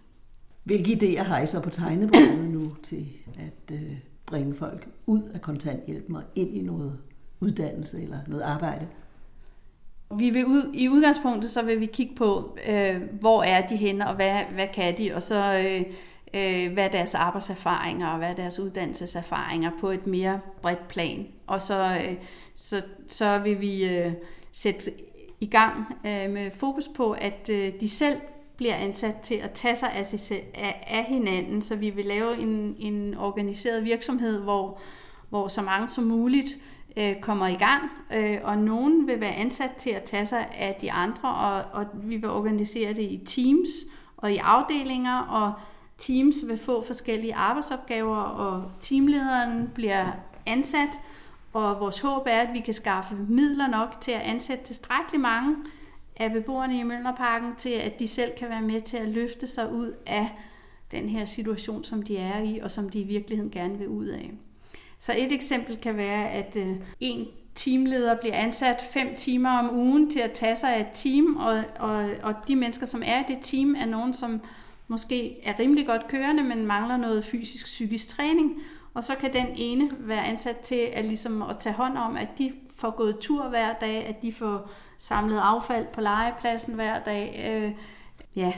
Hvilke 0.67 0.93
idéer 0.93 1.23
har 1.23 1.41
I 1.41 1.47
så 1.47 1.61
på 1.61 1.71
tegnebordet 1.71 2.51
nu 2.51 2.75
til 2.83 3.07
at 3.39 3.75
øh, 3.75 3.93
bringe 4.27 4.55
folk 4.55 4.89
ud 5.07 5.23
af 5.23 5.41
kontanthjælpen 5.41 6.17
og 6.17 6.23
ind 6.35 6.57
i 6.57 6.63
noget 6.63 6.99
uddannelse 7.41 8.03
eller 8.03 8.19
noget 8.27 8.43
arbejde? 8.43 8.87
Vi 10.19 10.31
vil 10.31 10.47
ud, 10.47 10.73
I 10.75 10.89
udgangspunktet 10.89 11.51
så 11.51 11.63
vil 11.63 11.81
vi 11.81 11.87
kigge 11.87 12.15
på, 12.15 12.59
øh, 12.69 13.03
hvor 13.21 13.43
er 13.43 13.67
de 13.67 13.77
henne, 13.77 14.09
og 14.09 14.15
hvad, 14.15 14.41
hvad 14.55 14.69
kan 14.75 14.99
de, 14.99 15.15
og 15.15 15.23
så 15.23 15.35
øh, 15.35 15.81
øh, 16.35 16.73
hvad 16.73 16.85
er 16.85 16.89
deres 16.89 17.15
arbejdserfaringer 17.15 18.09
og 18.09 18.19
hvad 18.19 18.31
er 18.31 18.35
deres 18.35 18.61
uddannelseserfaringer 18.61 19.71
på 19.81 19.91
et 19.91 20.07
mere 20.07 20.41
bredt 20.63 20.89
plan. 20.89 21.27
Og 21.47 21.63
så, 21.63 21.99
øh, 22.09 22.17
så, 22.55 22.85
så 23.07 23.39
vil 23.39 23.61
vi 23.61 23.89
øh, 23.89 24.13
sætte 24.53 24.93
i 25.41 25.47
gang 25.47 25.77
øh, 26.07 26.31
med 26.31 26.51
fokus 26.51 26.89
på, 26.97 27.13
at 27.13 27.49
øh, 27.51 27.73
de 27.81 27.89
selv 27.89 28.21
bliver 28.57 28.75
ansat 28.75 29.17
til 29.17 29.35
at 29.35 29.53
tage 29.53 29.77
sig 29.77 29.93
af, 29.93 30.07
sig 30.07 30.43
af, 30.87 31.05
hinanden, 31.05 31.63
så 31.63 31.77
vi 31.77 31.91
vil 31.91 32.05
lave 32.05 32.39
en, 32.39 32.77
en 32.79 33.15
organiseret 33.19 33.85
virksomhed, 33.85 34.41
hvor, 34.41 34.81
hvor 35.29 35.49
så 35.49 35.63
mange 35.63 35.91
som 35.91 36.05
muligt 36.05 36.59
øh, 36.97 37.21
kommer 37.21 37.47
i 37.47 37.55
gang, 37.55 37.83
øh, 38.15 38.39
og 38.43 38.59
nogen 38.59 39.07
vil 39.07 39.21
være 39.21 39.35
ansat 39.35 39.73
til 39.79 39.91
at 39.91 40.03
tage 40.03 40.27
sig 40.27 40.49
af 40.59 40.77
de 40.81 40.93
andre, 40.93 41.29
og, 41.29 41.65
og 41.73 41.87
vi 41.95 42.17
vil 42.17 42.31
organisere 42.31 42.95
det 42.95 43.03
i 43.03 43.23
teams 43.27 43.69
og 44.17 44.33
i 44.33 44.37
afdelinger, 44.37 45.19
og 45.19 45.53
teams 45.99 46.37
vil 46.47 46.59
få 46.59 46.83
forskellige 46.87 47.35
arbejdsopgaver, 47.35 48.17
og 48.17 48.71
teamlederen 48.81 49.71
bliver 49.75 50.07
ansat, 50.47 51.01
og 51.53 51.81
vores 51.81 52.01
håb 52.01 52.23
er, 52.27 52.41
at 52.41 52.49
vi 52.53 52.61
kan 52.61 52.75
skaffe 52.75 53.15
midler 53.29 53.67
nok 53.67 54.01
til 54.01 54.13
at 54.13 54.21
ansætte 54.21 54.65
tilstrækkeligt 54.65 55.23
mange 55.23 55.57
af 56.17 56.33
beboerne 56.33 56.79
i 56.79 56.83
Møllerparken, 56.83 57.55
til 57.57 57.71
at 57.71 58.01
de 58.01 58.09
selv 58.09 58.33
kan 58.39 58.49
være 58.49 58.63
med 58.63 58.81
til 58.81 58.97
at 58.97 59.09
løfte 59.09 59.47
sig 59.47 59.73
ud 59.73 59.93
af 60.07 60.29
den 60.91 61.09
her 61.09 61.25
situation, 61.25 61.85
som 61.85 62.03
de 62.03 62.19
er 62.19 62.43
i, 62.43 62.59
og 62.59 62.71
som 62.71 62.89
de 62.89 63.01
i 63.01 63.05
virkeligheden 63.05 63.51
gerne 63.51 63.79
vil 63.79 63.89
ud 63.89 64.07
af. 64.07 64.33
Så 64.99 65.13
et 65.17 65.33
eksempel 65.33 65.77
kan 65.77 65.97
være, 65.97 66.31
at 66.31 66.57
øh, 66.57 66.77
en 67.01 67.27
teamleder 67.55 68.15
bliver 68.15 68.35
ansat 68.35 68.83
fem 68.93 69.15
timer 69.15 69.51
om 69.51 69.77
ugen 69.77 70.11
til 70.11 70.21
at 70.21 70.33
tage 70.33 70.57
sig 70.57 70.75
af 70.75 70.81
et 70.81 70.89
team, 70.93 71.37
og, 71.37 71.63
og, 71.79 72.11
og 72.23 72.35
de 72.49 72.57
mennesker, 72.57 72.87
som 72.87 73.03
er 73.05 73.21
i 73.21 73.25
det 73.29 73.39
team, 73.43 73.75
er 73.75 73.87
nogen, 73.87 74.13
som 74.13 74.41
måske 74.89 75.37
er 75.45 75.59
rimelig 75.59 75.87
godt 75.87 76.09
kørende, 76.09 76.43
men 76.43 76.67
mangler 76.67 76.97
noget 76.97 77.25
fysisk-psykisk 77.25 78.09
træning, 78.09 78.63
og 78.95 79.05
så 79.05 79.15
kan 79.15 79.33
den 79.33 79.47
ene 79.55 79.91
være 79.99 80.25
ansat 80.25 80.59
til 80.59 80.89
at, 80.93 81.05
ligesom 81.05 81.43
at 81.43 81.59
tage 81.59 81.75
hånd 81.75 81.99
om, 81.99 82.17
at 82.17 82.39
de 82.39 82.53
får 82.79 82.91
gået 82.91 83.19
tur 83.19 83.49
hver 83.49 83.73
dag, 83.73 84.07
at 84.07 84.23
de 84.23 84.33
får 84.33 84.71
samlet 84.99 85.41
affald 85.43 85.87
på 85.87 86.01
legepladsen 86.01 86.75
hver 86.75 86.99
dag. 86.99 87.51
Øh, 87.53 87.73
ja, 88.37 88.53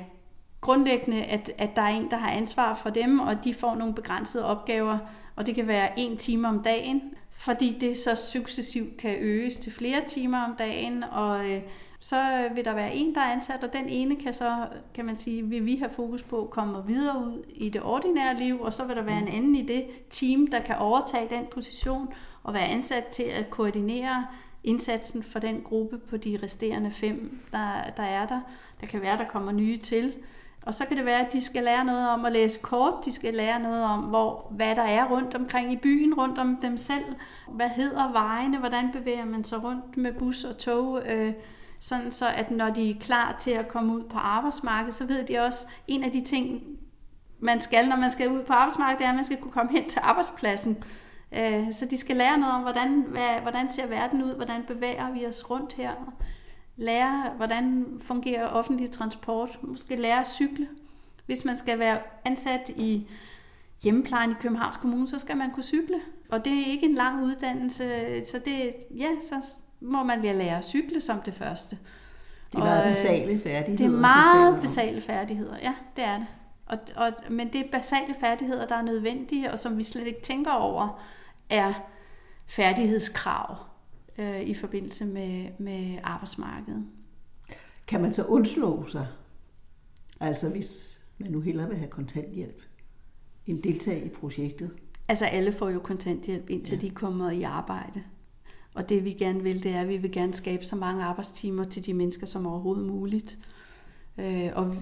grundlæggende, 0.60 1.24
at, 1.24 1.50
at 1.58 1.76
der 1.76 1.82
er 1.82 1.88
en, 1.88 2.10
der 2.10 2.16
har 2.16 2.30
ansvar 2.30 2.74
for 2.74 2.90
dem, 2.90 3.20
og 3.20 3.44
de 3.44 3.54
får 3.54 3.74
nogle 3.74 3.94
begrænsede 3.94 4.44
opgaver, 4.44 4.98
og 5.38 5.46
det 5.46 5.54
kan 5.54 5.66
være 5.66 5.98
en 5.98 6.16
time 6.16 6.48
om 6.48 6.62
dagen, 6.62 7.02
fordi 7.30 7.78
det 7.80 7.96
så 7.96 8.14
successivt 8.14 8.96
kan 8.96 9.16
øges 9.20 9.56
til 9.56 9.72
flere 9.72 10.00
timer 10.08 10.44
om 10.44 10.54
dagen, 10.58 11.04
og 11.04 11.50
øh, 11.50 11.62
så 12.00 12.48
vil 12.54 12.64
der 12.64 12.74
være 12.74 12.94
en, 12.94 13.14
der 13.14 13.20
er 13.20 13.32
ansat, 13.32 13.64
og 13.64 13.72
den 13.72 13.88
ene 13.88 14.16
kan 14.16 14.32
så, 14.32 14.66
kan 14.94 15.04
man 15.04 15.16
sige, 15.16 15.42
vil 15.42 15.66
vi 15.66 15.76
have 15.76 15.90
fokus 15.90 16.22
på 16.22 16.42
at 16.42 16.50
komme 16.50 16.86
videre 16.86 17.18
ud 17.18 17.42
i 17.54 17.68
det 17.68 17.82
ordinære 17.82 18.36
liv, 18.36 18.60
og 18.60 18.72
så 18.72 18.84
vil 18.84 18.96
der 18.96 19.02
være 19.02 19.18
en 19.18 19.28
anden 19.28 19.54
i 19.54 19.62
det 19.62 19.86
team, 20.10 20.46
der 20.46 20.60
kan 20.60 20.76
overtage 20.76 21.28
den 21.30 21.44
position 21.50 22.08
og 22.42 22.54
være 22.54 22.66
ansat 22.66 23.06
til 23.06 23.22
at 23.22 23.50
koordinere 23.50 24.26
indsatsen 24.64 25.22
for 25.22 25.38
den 25.38 25.62
gruppe 25.62 25.98
på 25.98 26.16
de 26.16 26.38
resterende 26.42 26.90
fem, 26.90 27.40
der, 27.52 27.90
der 27.96 28.02
er 28.02 28.26
der. 28.26 28.40
Der 28.80 28.86
kan 28.86 29.02
være, 29.02 29.18
der 29.18 29.28
kommer 29.28 29.52
nye 29.52 29.76
til. 29.76 30.14
Og 30.66 30.74
så 30.74 30.86
kan 30.86 30.96
det 30.96 31.04
være, 31.04 31.26
at 31.26 31.32
de 31.32 31.40
skal 31.40 31.64
lære 31.64 31.84
noget 31.84 32.08
om 32.08 32.24
at 32.24 32.32
læse 32.32 32.58
kort, 32.62 32.94
de 33.04 33.12
skal 33.12 33.34
lære 33.34 33.60
noget 33.60 33.84
om, 33.84 34.00
hvor, 34.00 34.48
hvad 34.50 34.76
der 34.76 34.82
er 34.82 35.10
rundt 35.10 35.34
omkring 35.34 35.72
i 35.72 35.76
byen, 35.76 36.14
rundt 36.14 36.38
om 36.38 36.58
dem 36.62 36.76
selv. 36.76 37.04
Hvad 37.48 37.68
hedder 37.68 38.12
vejene, 38.12 38.58
hvordan 38.58 38.92
bevæger 38.92 39.24
man 39.24 39.44
sig 39.44 39.64
rundt 39.64 39.96
med 39.96 40.12
bus 40.12 40.44
og 40.44 40.58
tog, 40.58 41.02
øh, 41.06 41.32
sådan 41.80 42.12
så 42.12 42.28
at 42.28 42.50
når 42.50 42.70
de 42.70 42.90
er 42.90 42.94
klar 43.00 43.36
til 43.40 43.50
at 43.50 43.68
komme 43.68 43.94
ud 43.94 44.02
på 44.02 44.18
arbejdsmarkedet, 44.18 44.94
så 44.94 45.06
ved 45.06 45.26
de 45.26 45.38
også, 45.38 45.66
en 45.86 46.04
af 46.04 46.12
de 46.12 46.20
ting, 46.24 46.62
man 47.40 47.60
skal, 47.60 47.88
når 47.88 47.96
man 47.96 48.10
skal 48.10 48.32
ud 48.32 48.42
på 48.42 48.52
arbejdsmarkedet, 48.52 48.98
det 48.98 49.04
er, 49.04 49.08
at 49.08 49.14
man 49.14 49.24
skal 49.24 49.36
kunne 49.36 49.52
komme 49.52 49.72
hen 49.72 49.88
til 49.88 50.00
arbejdspladsen. 50.02 50.84
Øh, 51.32 51.72
så 51.72 51.86
de 51.86 51.96
skal 51.96 52.16
lære 52.16 52.38
noget 52.38 52.54
om, 52.54 52.62
hvordan, 52.62 53.04
hvad, 53.08 53.40
hvordan 53.42 53.70
ser 53.70 53.86
verden 53.86 54.22
ud, 54.22 54.34
hvordan 54.34 54.62
bevæger 54.66 55.12
vi 55.12 55.26
os 55.26 55.50
rundt 55.50 55.72
her, 55.72 55.90
lære, 56.78 57.32
hvordan 57.36 57.86
fungerer 58.00 58.46
offentlig 58.46 58.90
transport, 58.90 59.58
måske 59.62 59.96
lære 59.96 60.20
at 60.20 60.30
cykle. 60.30 60.68
Hvis 61.26 61.44
man 61.44 61.56
skal 61.56 61.78
være 61.78 61.98
ansat 62.24 62.68
i 62.68 63.08
hjemmeplejen 63.82 64.30
i 64.30 64.34
Københavns 64.40 64.76
Kommune, 64.76 65.08
så 65.08 65.18
skal 65.18 65.36
man 65.36 65.50
kunne 65.50 65.62
cykle. 65.62 66.00
Og 66.30 66.44
det 66.44 66.52
er 66.52 66.66
ikke 66.66 66.86
en 66.86 66.94
lang 66.94 67.24
uddannelse, 67.24 67.84
så 68.26 68.40
det, 68.44 68.74
ja, 68.96 69.08
så 69.20 69.54
må 69.80 70.02
man 70.02 70.20
lære 70.20 70.58
at 70.58 70.64
cykle 70.64 71.00
som 71.00 71.20
det 71.20 71.34
første. 71.34 71.78
Det 72.52 72.58
er 72.58 72.64
meget 72.64 72.84
og, 72.84 72.90
basale 72.90 73.40
færdigheder. 73.40 73.88
Det 73.88 73.94
er 73.94 74.00
meget 74.00 74.60
basale 74.60 75.00
færdigheder, 75.00 75.56
ja, 75.62 75.74
det 75.96 76.04
er 76.04 76.18
det. 76.18 76.26
Og, 76.66 76.78
og, 76.96 77.12
men 77.30 77.52
det 77.52 77.60
er 77.60 77.70
basale 77.72 78.14
færdigheder, 78.20 78.66
der 78.66 78.76
er 78.76 78.82
nødvendige, 78.82 79.52
og 79.52 79.58
som 79.58 79.78
vi 79.78 79.84
slet 79.84 80.06
ikke 80.06 80.20
tænker 80.22 80.52
over, 80.52 81.02
er 81.50 81.72
færdighedskrav 82.46 83.67
øh, 84.18 84.40
i 84.40 84.54
forbindelse 84.54 85.04
med, 85.04 85.48
med 85.58 85.98
arbejdsmarkedet. 86.02 86.86
Kan 87.86 88.02
man 88.02 88.12
så 88.12 88.24
undslå 88.24 88.86
sig, 88.86 89.06
altså 90.20 90.50
hvis 90.50 91.00
man 91.18 91.30
nu 91.30 91.40
hellere 91.40 91.68
vil 91.68 91.78
have 91.78 91.90
kontanthjælp, 91.90 92.62
en 93.46 93.62
deltage 93.62 94.06
i 94.06 94.08
projektet? 94.08 94.70
Altså 95.08 95.24
alle 95.24 95.52
får 95.52 95.68
jo 95.68 95.78
kontanthjælp, 95.78 96.50
indtil 96.50 96.78
ja. 96.82 96.88
de 96.88 96.90
kommer 96.90 97.30
i 97.30 97.42
arbejde. 97.42 98.02
Og 98.74 98.88
det 98.88 99.04
vi 99.04 99.12
gerne 99.12 99.42
vil, 99.42 99.62
det 99.62 99.70
er, 99.70 99.80
at 99.80 99.88
vi 99.88 99.96
vil 99.96 100.12
gerne 100.12 100.34
skabe 100.34 100.64
så 100.64 100.76
mange 100.76 101.04
arbejdstimer 101.04 101.64
til 101.64 101.86
de 101.86 101.94
mennesker 101.94 102.26
som 102.26 102.46
overhovedet 102.46 102.86
muligt. 102.86 103.38
Øh, 104.18 104.50
og 104.54 104.76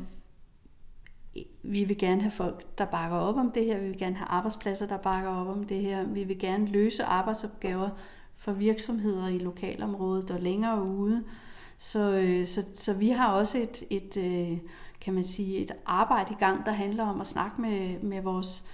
vi 1.63 1.85
vil 1.85 1.99
gerne 1.99 2.21
have 2.21 2.31
folk, 2.31 2.79
der 2.79 2.85
bakker 2.85 3.17
op 3.17 3.37
om 3.37 3.51
det 3.51 3.65
her. 3.65 3.79
Vi 3.79 3.87
vil 3.87 3.99
gerne 3.99 4.17
have 4.17 4.29
arbejdspladser, 4.29 4.87
der 4.87 4.97
bakker 4.97 5.31
op 5.31 5.47
om 5.47 5.65
det 5.65 5.81
her. 5.81 6.05
Vi 6.05 6.25
vil 6.25 6.39
gerne 6.39 6.67
løse 6.67 7.05
arbejdsopgaver 7.05 7.91
for 8.37 8.53
virksomheder 8.53 9.29
i 9.29 9.39
lokalområdet 9.39 10.31
og 10.31 10.41
længere 10.41 10.83
ude. 10.83 11.25
Så, 11.79 12.13
øh, 12.13 12.47
så, 12.47 12.67
så 12.75 12.93
vi 12.95 13.09
har 13.09 13.33
også 13.33 13.59
et, 13.59 13.83
et, 13.91 14.17
øh, 14.17 14.59
kan 15.01 15.15
man 15.15 15.25
sige, 15.25 15.59
et 15.59 15.73
arbejde 15.87 16.33
i 16.33 16.37
gang, 16.41 16.67
der 16.67 16.73
handler 16.73 17.05
om 17.05 17.21
at 17.21 17.27
snakke 17.27 17.61
med, 17.61 18.01
med 18.03 18.23
vores 18.23 18.65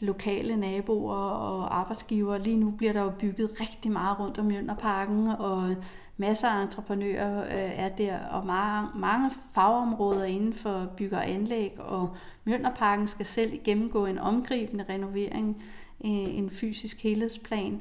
lokale 0.00 0.56
naboer 0.56 1.16
og 1.16 1.78
arbejdsgiver. 1.78 2.38
Lige 2.38 2.56
nu 2.56 2.70
bliver 2.70 2.92
der 2.92 3.02
jo 3.02 3.12
bygget 3.18 3.50
rigtig 3.60 3.90
meget 3.90 4.18
rundt 4.18 4.38
om 4.38 4.44
Mjølnerparken, 4.44 5.28
og 5.28 5.76
masser 6.16 6.48
af 6.48 6.62
entreprenører 6.62 7.42
øh, 7.44 7.78
er 7.78 7.88
der, 7.88 8.18
og 8.18 8.46
mange, 8.46 8.88
mange 8.94 9.30
fagområder 9.54 10.24
inden 10.24 10.52
for 10.52 10.92
bygger 10.96 11.16
og 11.16 11.30
anlæg, 11.30 11.80
og 11.80 12.16
Mjølnerparken 12.44 13.06
skal 13.06 13.26
selv 13.26 13.58
gennemgå 13.64 14.06
en 14.06 14.18
omgribende 14.18 14.84
renovering, 14.88 15.62
øh, 16.04 16.38
en 16.38 16.50
fysisk 16.50 17.02
helhedsplan. 17.02 17.80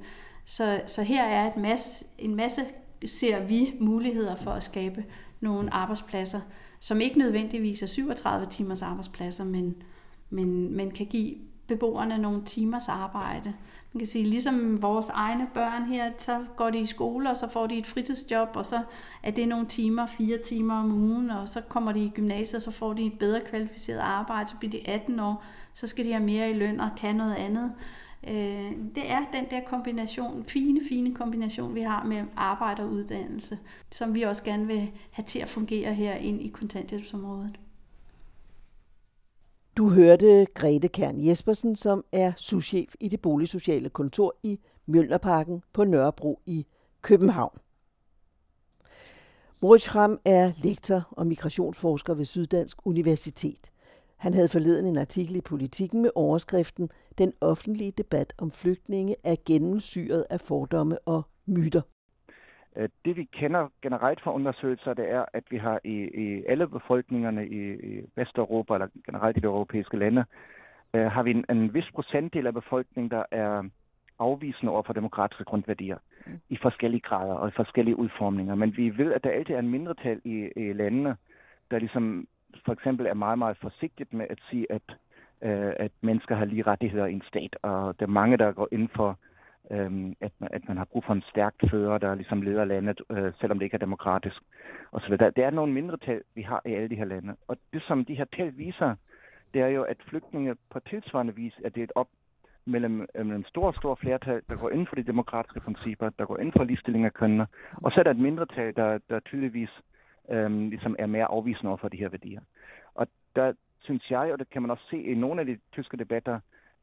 Så, 0.52 0.82
så 0.88 1.04
her 1.04 1.24
er 1.24 1.48
et 1.48 1.58
masse, 1.58 2.06
en 2.18 2.36
masse, 2.36 2.62
ser 3.06 3.40
vi 3.40 3.74
muligheder 3.80 4.36
for 4.36 4.52
at 4.52 4.64
skabe 4.64 5.06
nogle 5.40 5.74
arbejdspladser, 5.74 6.40
som 6.80 7.02
ikke 7.02 7.20
nødvendigvis 7.20 7.82
er 7.82 7.88
37 7.88 8.46
timers 8.46 8.82
arbejdspladser, 8.82 9.44
men, 9.44 9.76
men, 10.30 10.76
men 10.78 10.92
kan 10.92 11.06
give 11.06 11.36
beboerne 11.68 12.18
nogle 12.18 12.46
timers 12.46 12.88
arbejde. 12.88 13.54
Man 13.94 14.00
kan 14.00 14.08
sige, 14.08 14.26
ligesom 14.26 14.82
vores 14.82 15.10
egne 15.10 15.48
børn 15.54 15.84
her, 15.84 16.12
så 16.18 16.46
går 16.56 16.70
de 16.70 16.80
i 16.80 16.86
skole, 16.86 17.30
og 17.30 17.38
så 17.38 17.48
får 17.48 17.68
de 17.68 17.78
et 17.78 17.86
fritidsjob, 17.86 18.50
og 18.56 18.66
så 18.66 18.82
er 19.24 19.32
det 19.32 19.48
nogle 19.48 19.66
timer, 19.66 20.06
fire 20.06 20.38
timer 20.38 20.76
om 20.76 20.92
ugen, 20.92 21.30
og 21.30 21.48
så 21.48 21.62
kommer 21.62 21.92
de 21.92 22.06
i 22.06 22.12
gymnasiet, 22.16 22.56
og 22.56 22.62
så 22.62 22.72
får 22.72 22.94
de 22.94 23.06
et 23.06 23.20
bedre 23.20 23.42
kvalificeret 23.50 24.00
arbejde, 24.00 24.50
så 24.50 24.56
bliver 24.58 24.72
de 24.72 24.90
18 24.90 25.20
år, 25.20 25.44
så 25.74 25.88
skal 25.88 26.06
de 26.06 26.12
have 26.12 26.26
mere 26.26 26.50
i 26.50 26.54
løn 26.54 26.80
og 26.80 26.90
kan 26.98 27.16
noget 27.16 27.36
andet. 27.36 27.72
Øh, 28.28 28.72
det 28.96 29.12
er 29.12 29.24
den 29.34 29.46
der 29.50 29.62
kombination, 29.66 30.46
fine, 30.46 30.82
fine 30.90 31.16
kombination, 31.16 31.76
vi 31.76 31.82
har 31.82 32.04
med 32.04 32.24
arbejde 32.36 32.84
og 32.84 32.90
uddannelse, 32.90 33.60
som 33.92 34.16
vi 34.16 34.22
også 34.22 34.44
gerne 34.44 34.68
vil 34.68 34.92
have 35.12 35.26
til 35.26 35.40
at 35.40 35.48
fungere 35.48 35.94
her 35.94 36.16
ind 36.16 36.42
i 36.42 36.48
kontanthjælpsområdet. 36.48 37.60
Du 39.78 39.90
hørte 39.90 40.48
Grete 40.54 40.88
Kern 40.88 41.26
Jespersen, 41.26 41.76
som 41.76 42.04
er 42.12 42.34
souschef 42.38 42.94
i 43.00 43.08
det 43.08 43.22
boligsociale 43.22 43.90
kontor 43.90 44.36
i 44.44 44.60
Mjølnerparken 44.86 45.64
på 45.74 45.84
Nørrebro 45.84 46.42
i 46.46 46.66
København. 47.02 47.58
Moritz 49.62 49.84
Schramm 49.86 50.20
er 50.26 50.52
lektor 50.64 51.08
og 51.12 51.28
migrationsforsker 51.28 52.14
ved 52.14 52.26
Syddansk 52.26 52.78
Universitet. 52.86 53.71
Han 54.22 54.34
havde 54.34 54.50
forleden 54.50 54.86
en 54.86 54.98
artikel 54.98 55.36
i 55.36 55.42
Politiken 55.42 56.02
med 56.02 56.10
overskriften 56.16 56.90
Den 57.18 57.34
offentlige 57.42 57.92
debat 57.92 58.34
om 58.42 58.52
flygtninge 58.52 59.16
er 59.24 59.36
gennemsyret 59.48 60.26
af 60.30 60.40
fordomme 60.40 60.98
og 61.00 61.24
myter. 61.48 61.82
Øh, 62.76 62.90
det 63.06 63.18
vi 63.18 63.24
kender 63.24 63.68
generelt 63.82 64.22
fra 64.22 64.34
undersøgelser, 64.34 64.94
det 64.94 65.12
er, 65.12 65.26
at 65.34 65.44
vi 65.50 65.58
har 65.58 65.80
i, 65.84 65.98
i 66.24 66.44
alle 66.46 66.68
befolkningerne 66.68 67.48
i, 67.48 67.62
i 67.74 68.02
Vesteuropa, 68.16 68.74
eller 68.74 68.88
generelt 69.06 69.38
i 69.38 69.40
de 69.40 69.46
europæiske 69.46 69.98
lande, 69.98 70.26
øh, 70.94 71.06
har 71.06 71.24
vi 71.24 71.32
en, 71.32 71.46
en 71.50 71.74
vis 71.74 71.92
procentdel 71.94 72.48
af 72.48 72.54
befolkningen, 72.54 73.12
der 73.12 73.24
er 73.32 73.64
afvisende 74.20 74.72
over 74.72 74.84
for 74.84 74.94
demokratiske 74.94 75.44
grundværdier 75.44 75.98
mm. 76.26 76.40
i 76.50 76.58
forskellige 76.62 77.02
grader 77.02 77.34
og 77.34 77.48
i 77.48 77.52
forskellige 77.56 78.00
udformninger. 78.00 78.56
Men 78.56 78.78
vi 78.78 78.98
ved, 78.98 79.14
at 79.14 79.24
der 79.24 79.30
altid 79.30 79.56
er 79.56 79.60
en 79.60 79.70
mindretal 79.70 80.22
i, 80.24 80.50
i 80.56 80.74
landene, 80.74 81.16
der 81.72 81.80
ligesom 81.80 82.28
for 82.66 82.74
eksempel 82.74 83.06
er 83.06 83.14
meget, 83.14 83.38
meget 83.38 83.58
forsigtigt 83.58 84.14
med 84.14 84.26
at 84.30 84.40
sige, 84.50 84.72
at, 84.72 84.82
øh, 85.42 85.74
at 85.80 85.92
mennesker 86.02 86.36
har 86.36 86.46
lige 86.46 86.64
rettigheder 86.64 87.06
i 87.06 87.14
en 87.14 87.24
stat, 87.28 87.56
og 87.62 88.00
der 88.00 88.06
er 88.06 88.18
mange, 88.22 88.38
der 88.38 88.52
går 88.52 88.68
ind 88.72 88.90
for 88.96 89.20
øh, 89.72 89.92
at, 90.22 90.32
man, 90.40 90.50
at 90.54 90.68
man 90.68 90.78
har 90.78 90.86
brug 90.86 91.04
for 91.06 91.14
en 91.14 91.24
stærk 91.30 91.54
fører, 91.72 91.98
der 91.98 92.16
ligesom 92.16 92.42
leder 92.42 92.66
landet, 92.66 93.02
øh, 93.10 93.34
selvom 93.40 93.60
det 93.60 93.66
ikke 93.66 93.76
er 93.76 93.88
demokratisk. 93.88 94.42
Og 94.92 95.02
så 95.02 95.08
videre. 95.08 95.32
Der 95.32 95.46
er 95.46 95.50
nogle 95.50 95.74
mindretal, 95.74 96.22
vi 96.36 96.42
har 96.42 96.62
i 96.66 96.74
alle 96.74 96.90
de 96.90 96.96
her 96.96 97.06
lande. 97.06 97.36
Og 97.48 97.58
det, 97.74 97.84
som 97.88 98.06
de 98.06 98.16
her 98.16 98.26
tal 98.26 98.58
viser, 98.58 98.96
det 99.54 99.62
er 99.62 99.68
jo, 99.68 99.84
at 99.84 99.98
flygtninge 100.10 100.56
på 100.70 100.80
tilsvarende 100.80 101.36
vis 101.36 101.54
er 101.66 101.70
delt 101.70 101.92
op 101.96 102.08
mellem, 102.66 103.08
øh, 103.16 103.26
mellem 103.26 103.46
stor, 103.46 103.72
stor 103.72 103.96
flertal, 103.96 104.42
der 104.50 104.56
går 104.56 104.70
ind 104.70 104.88
for 104.88 104.96
de 104.96 105.04
demokratiske 105.04 105.60
principper, 105.60 106.10
der 106.20 106.26
går 106.26 106.38
ind 106.38 106.52
for 106.58 106.64
ligestilling 106.64 107.06
af 107.06 107.14
kønnene, 107.14 107.48
og 107.74 107.92
så 107.92 108.00
er 108.00 108.04
der 108.04 108.12
et 108.12 108.26
mindretal, 108.28 108.76
der, 108.76 109.00
der 109.10 109.20
tydeligvis 109.20 109.70
øhm, 110.32 110.70
ligesom 110.70 110.96
er 111.00 111.06
mere 111.06 111.26
afvisende 111.26 111.70
over 111.70 111.78
for 111.78 111.90
de 111.90 111.98
her 111.98 112.10
værdier. 112.10 112.42
Og 112.96 113.08
der 113.36 113.54
synes 113.82 114.12
jeg, 114.12 114.34
og 114.34 114.40
det 114.40 114.50
kan 114.50 114.62
man 114.62 114.72
også 114.72 114.84
se 114.90 114.98
i 114.98 115.14
nogle 115.14 115.40
af 115.42 115.46
de 115.46 115.58
tyske 115.72 115.98
debatter, 115.98 116.40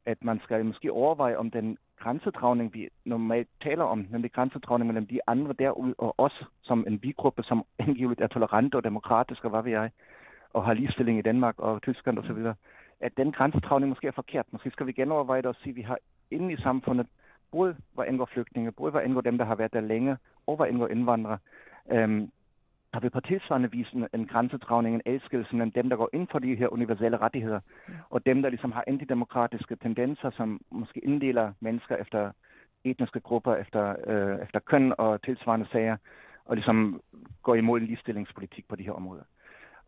at 0.06 0.24
man 0.24 0.40
skal 0.44 0.64
måske 0.64 0.92
overveje, 0.92 1.36
om 1.36 1.50
den 1.50 1.78
grænsedragning, 1.98 2.74
vi 2.74 2.88
normalt 3.04 3.48
taler 3.62 3.84
om, 3.84 4.06
nemlig 4.10 4.32
grænsedragning 4.32 4.86
mellem 4.86 5.06
de 5.06 5.20
andre 5.26 5.52
derude 5.52 5.94
og 5.98 6.14
os 6.18 6.44
som 6.62 6.84
en 6.86 6.98
bigruppe, 6.98 7.42
som 7.42 7.64
angiveligt 7.86 8.20
er 8.20 8.26
tolerante 8.26 8.76
og 8.76 8.84
demokratiske, 8.84 9.46
og 9.46 9.50
hvad 9.50 9.62
ved 9.62 9.72
jeg, 9.72 9.90
og 10.52 10.64
har 10.64 10.74
ligestilling 10.74 11.18
i 11.18 11.22
Danmark 11.22 11.58
og 11.58 11.82
Tyskland 11.82 12.18
osv., 12.18 12.46
at 13.00 13.16
den 13.16 13.32
grænsedragning 13.32 13.88
måske 13.88 14.06
er 14.06 14.12
forkert. 14.12 14.46
Måske 14.50 14.70
skal 14.70 14.86
vi 14.86 14.92
genoverveje 14.92 15.42
det 15.42 15.46
og 15.46 15.54
sige, 15.54 15.70
at 15.70 15.76
vi 15.76 15.82
har 15.82 15.98
inde 16.30 16.52
i 16.52 16.56
samfundet, 16.56 17.06
både 17.52 17.76
hvad 17.94 18.04
angår 18.04 18.28
flygtninge, 18.32 18.72
både 18.72 18.90
hvad 18.90 19.02
angår 19.02 19.20
dem, 19.20 19.38
der 19.38 19.44
har 19.44 19.54
været 19.54 19.72
der 19.72 19.80
længe, 19.80 20.16
og 20.46 20.56
hvad 20.56 20.66
angår 20.66 20.88
indvandrere, 20.88 21.38
øhm, 21.90 22.30
har 22.92 23.00
vi 23.00 23.08
på 23.08 23.20
tilsvarende 23.20 23.70
vis 23.70 23.90
en, 23.92 24.06
en 24.14 24.26
grænsedragning, 24.26 24.94
en 24.94 25.14
adskillelse 25.14 25.56
mellem 25.56 25.72
dem, 25.72 25.88
der 25.88 25.96
går 25.96 26.10
ind 26.12 26.28
for 26.30 26.38
de 26.38 26.54
her 26.54 26.68
universelle 26.72 27.16
rettigheder, 27.16 27.60
ja. 27.88 27.92
og 28.10 28.26
dem, 28.26 28.42
der 28.42 28.48
ligesom 28.48 28.72
har 28.72 28.84
antidemokratiske 28.86 29.76
tendenser, 29.76 30.30
som 30.30 30.60
måske 30.70 31.00
inddeler 31.00 31.52
mennesker 31.60 31.96
efter 31.96 32.32
etniske 32.84 33.20
grupper, 33.20 33.54
efter, 33.54 33.96
øh, 34.06 34.42
efter 34.42 34.60
køn 34.60 34.94
og 34.98 35.22
tilsvarende 35.22 35.66
sager, 35.72 35.96
og 36.44 36.56
ligesom 36.56 37.00
går 37.42 37.54
imod 37.54 37.80
en 37.80 37.86
ligestillingspolitik 37.86 38.68
på 38.68 38.76
de 38.76 38.82
her 38.82 38.92
områder. 38.92 39.22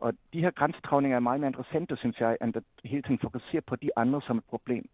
Og 0.00 0.12
de 0.32 0.40
her 0.40 0.50
grænsedragninger 0.50 1.16
er 1.16 1.20
meget 1.20 1.40
mere 1.40 1.48
interessante, 1.48 1.96
synes 1.96 2.20
jeg, 2.20 2.36
end 2.42 2.56
at 2.56 2.62
hele 2.84 3.02
tiden 3.02 3.18
fokusere 3.18 3.60
på 3.60 3.76
de 3.76 3.90
andre 3.96 4.22
som 4.22 4.38
et 4.38 4.44
problem. 4.44 4.88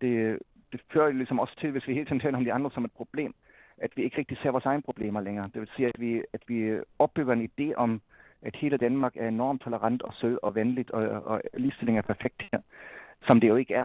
Det, 0.00 0.38
det 0.72 0.80
fører 0.92 1.12
ligesom 1.12 1.40
også 1.40 1.56
til, 1.60 1.70
hvis 1.70 1.88
vi 1.88 1.94
hele 1.94 2.06
tiden 2.06 2.20
taler 2.20 2.38
om 2.38 2.44
de 2.44 2.52
andre 2.52 2.70
som 2.70 2.84
et 2.84 2.92
problem, 2.92 3.34
at 3.78 3.90
vi 3.96 4.02
ikke 4.02 4.18
rigtig 4.18 4.38
ser 4.42 4.50
vores 4.50 4.64
egne 4.64 4.82
problemer 4.82 5.20
længere. 5.20 5.50
Det 5.54 5.60
vil 5.60 5.70
sige, 5.76 5.88
at 5.88 6.00
vi, 6.00 6.22
at 6.32 6.42
vi 6.46 6.78
opbygger 6.98 7.32
en 7.32 7.50
idé 7.50 7.74
om, 7.74 8.00
at 8.42 8.56
hele 8.56 8.76
Danmark 8.76 9.16
er 9.16 9.28
enormt 9.28 9.62
tolerant 9.62 10.02
og 10.02 10.14
sød 10.14 10.38
og 10.42 10.54
venligt, 10.54 10.90
og, 10.90 11.02
og 11.02 11.42
ligestilling 11.54 11.98
er 11.98 12.02
perfekt 12.02 12.42
her, 12.52 12.60
som 13.26 13.40
det 13.40 13.48
jo 13.48 13.56
ikke 13.56 13.74
er. 13.74 13.84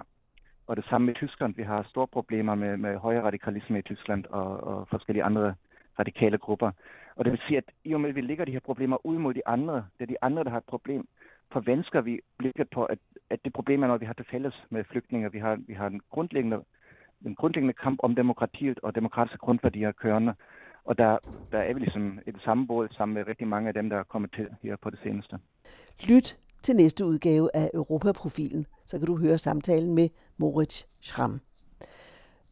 Og 0.67 0.77
det 0.77 0.85
samme 0.85 1.05
med 1.05 1.15
Tyskland. 1.15 1.55
Vi 1.55 1.63
har 1.63 1.83
store 1.83 2.07
problemer 2.07 2.55
med, 2.55 2.77
med 2.77 2.97
højere 2.97 3.23
radikalisme 3.23 3.79
i 3.79 3.81
Tyskland 3.81 4.25
og, 4.25 4.63
og 4.63 4.87
forskellige 4.87 5.23
andre 5.23 5.55
radikale 5.99 6.37
grupper. 6.37 6.71
Og 7.15 7.25
det 7.25 7.31
vil 7.31 7.41
sige, 7.47 7.57
at 7.57 7.63
i 7.83 7.93
og 7.93 8.01
med, 8.01 8.09
at 8.09 8.15
vi 8.15 8.21
lægger 8.21 8.45
de 8.45 8.51
her 8.51 8.59
problemer 8.59 9.05
ud 9.05 9.17
mod 9.17 9.33
de 9.33 9.47
andre, 9.47 9.75
det 9.75 10.01
er 10.01 10.05
de 10.05 10.23
andre, 10.23 10.43
der 10.43 10.49
har 10.49 10.57
et 10.57 10.63
problem, 10.63 11.07
forvensker 11.51 12.01
vi 12.01 12.19
blikket 12.37 12.69
på, 12.69 12.85
at, 12.85 12.99
at 13.29 13.39
det 13.45 13.53
problem 13.53 13.83
er 13.83 13.87
noget, 13.87 14.01
vi 14.01 14.05
har 14.05 14.13
til 14.13 14.25
fælles 14.31 14.63
med 14.69 14.83
flygtninge. 14.83 15.31
Vi 15.31 15.39
har, 15.39 15.55
vi 15.67 15.73
har 15.73 15.87
en 15.87 16.01
grundlæggende 16.09 16.63
en 17.25 17.35
grundlæggende 17.35 17.73
kamp 17.73 17.99
om 18.03 18.15
demokratiet 18.15 18.79
og 18.83 18.95
demokratiske 18.95 19.37
grundværdier 19.37 19.91
kørende. 19.91 20.33
Og 20.83 20.97
der, 20.97 21.17
der 21.51 21.59
er 21.59 21.73
vi 21.73 21.79
ligesom 21.79 22.19
et 22.27 22.35
samme 22.45 22.67
båd 22.67 22.87
sammen 22.97 23.13
med 23.13 23.27
rigtig 23.27 23.47
mange 23.47 23.67
af 23.67 23.73
dem, 23.73 23.89
der 23.89 23.97
er 23.97 24.03
kommet 24.03 24.31
til 24.31 24.47
her 24.63 24.75
på 24.81 24.89
det 24.89 24.99
seneste. 25.03 25.39
Lyt 26.09 26.37
til 26.63 26.75
næste 26.75 27.05
udgave 27.05 27.49
af 27.55 27.69
Europaprofilen, 27.73 28.65
så 28.85 28.97
kan 28.97 29.07
du 29.07 29.17
høre 29.17 29.37
samtalen 29.37 29.95
med 29.95 30.09
Moritz 30.37 30.83
Schramm. 31.01 31.39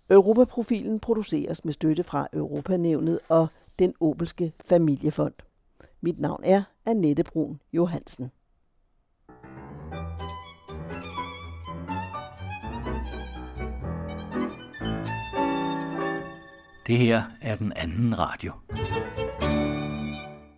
Europaprofilen 0.09 0.99
produceres 0.99 1.65
med 1.65 1.73
støtte 1.73 2.03
fra 2.03 2.27
Europanævnet 2.33 3.19
og 3.29 3.47
den 3.79 3.93
Obelske 3.99 4.51
Familiefond. 4.69 5.33
Mit 6.01 6.19
navn 6.19 6.43
er 6.43 6.63
Annette 6.85 7.23
Brun 7.23 7.59
Johansen. 7.73 8.31
Det 16.87 16.97
her 16.97 17.23
er 17.41 17.55
den 17.55 17.73
anden 17.75 18.19
radio. 18.19 18.51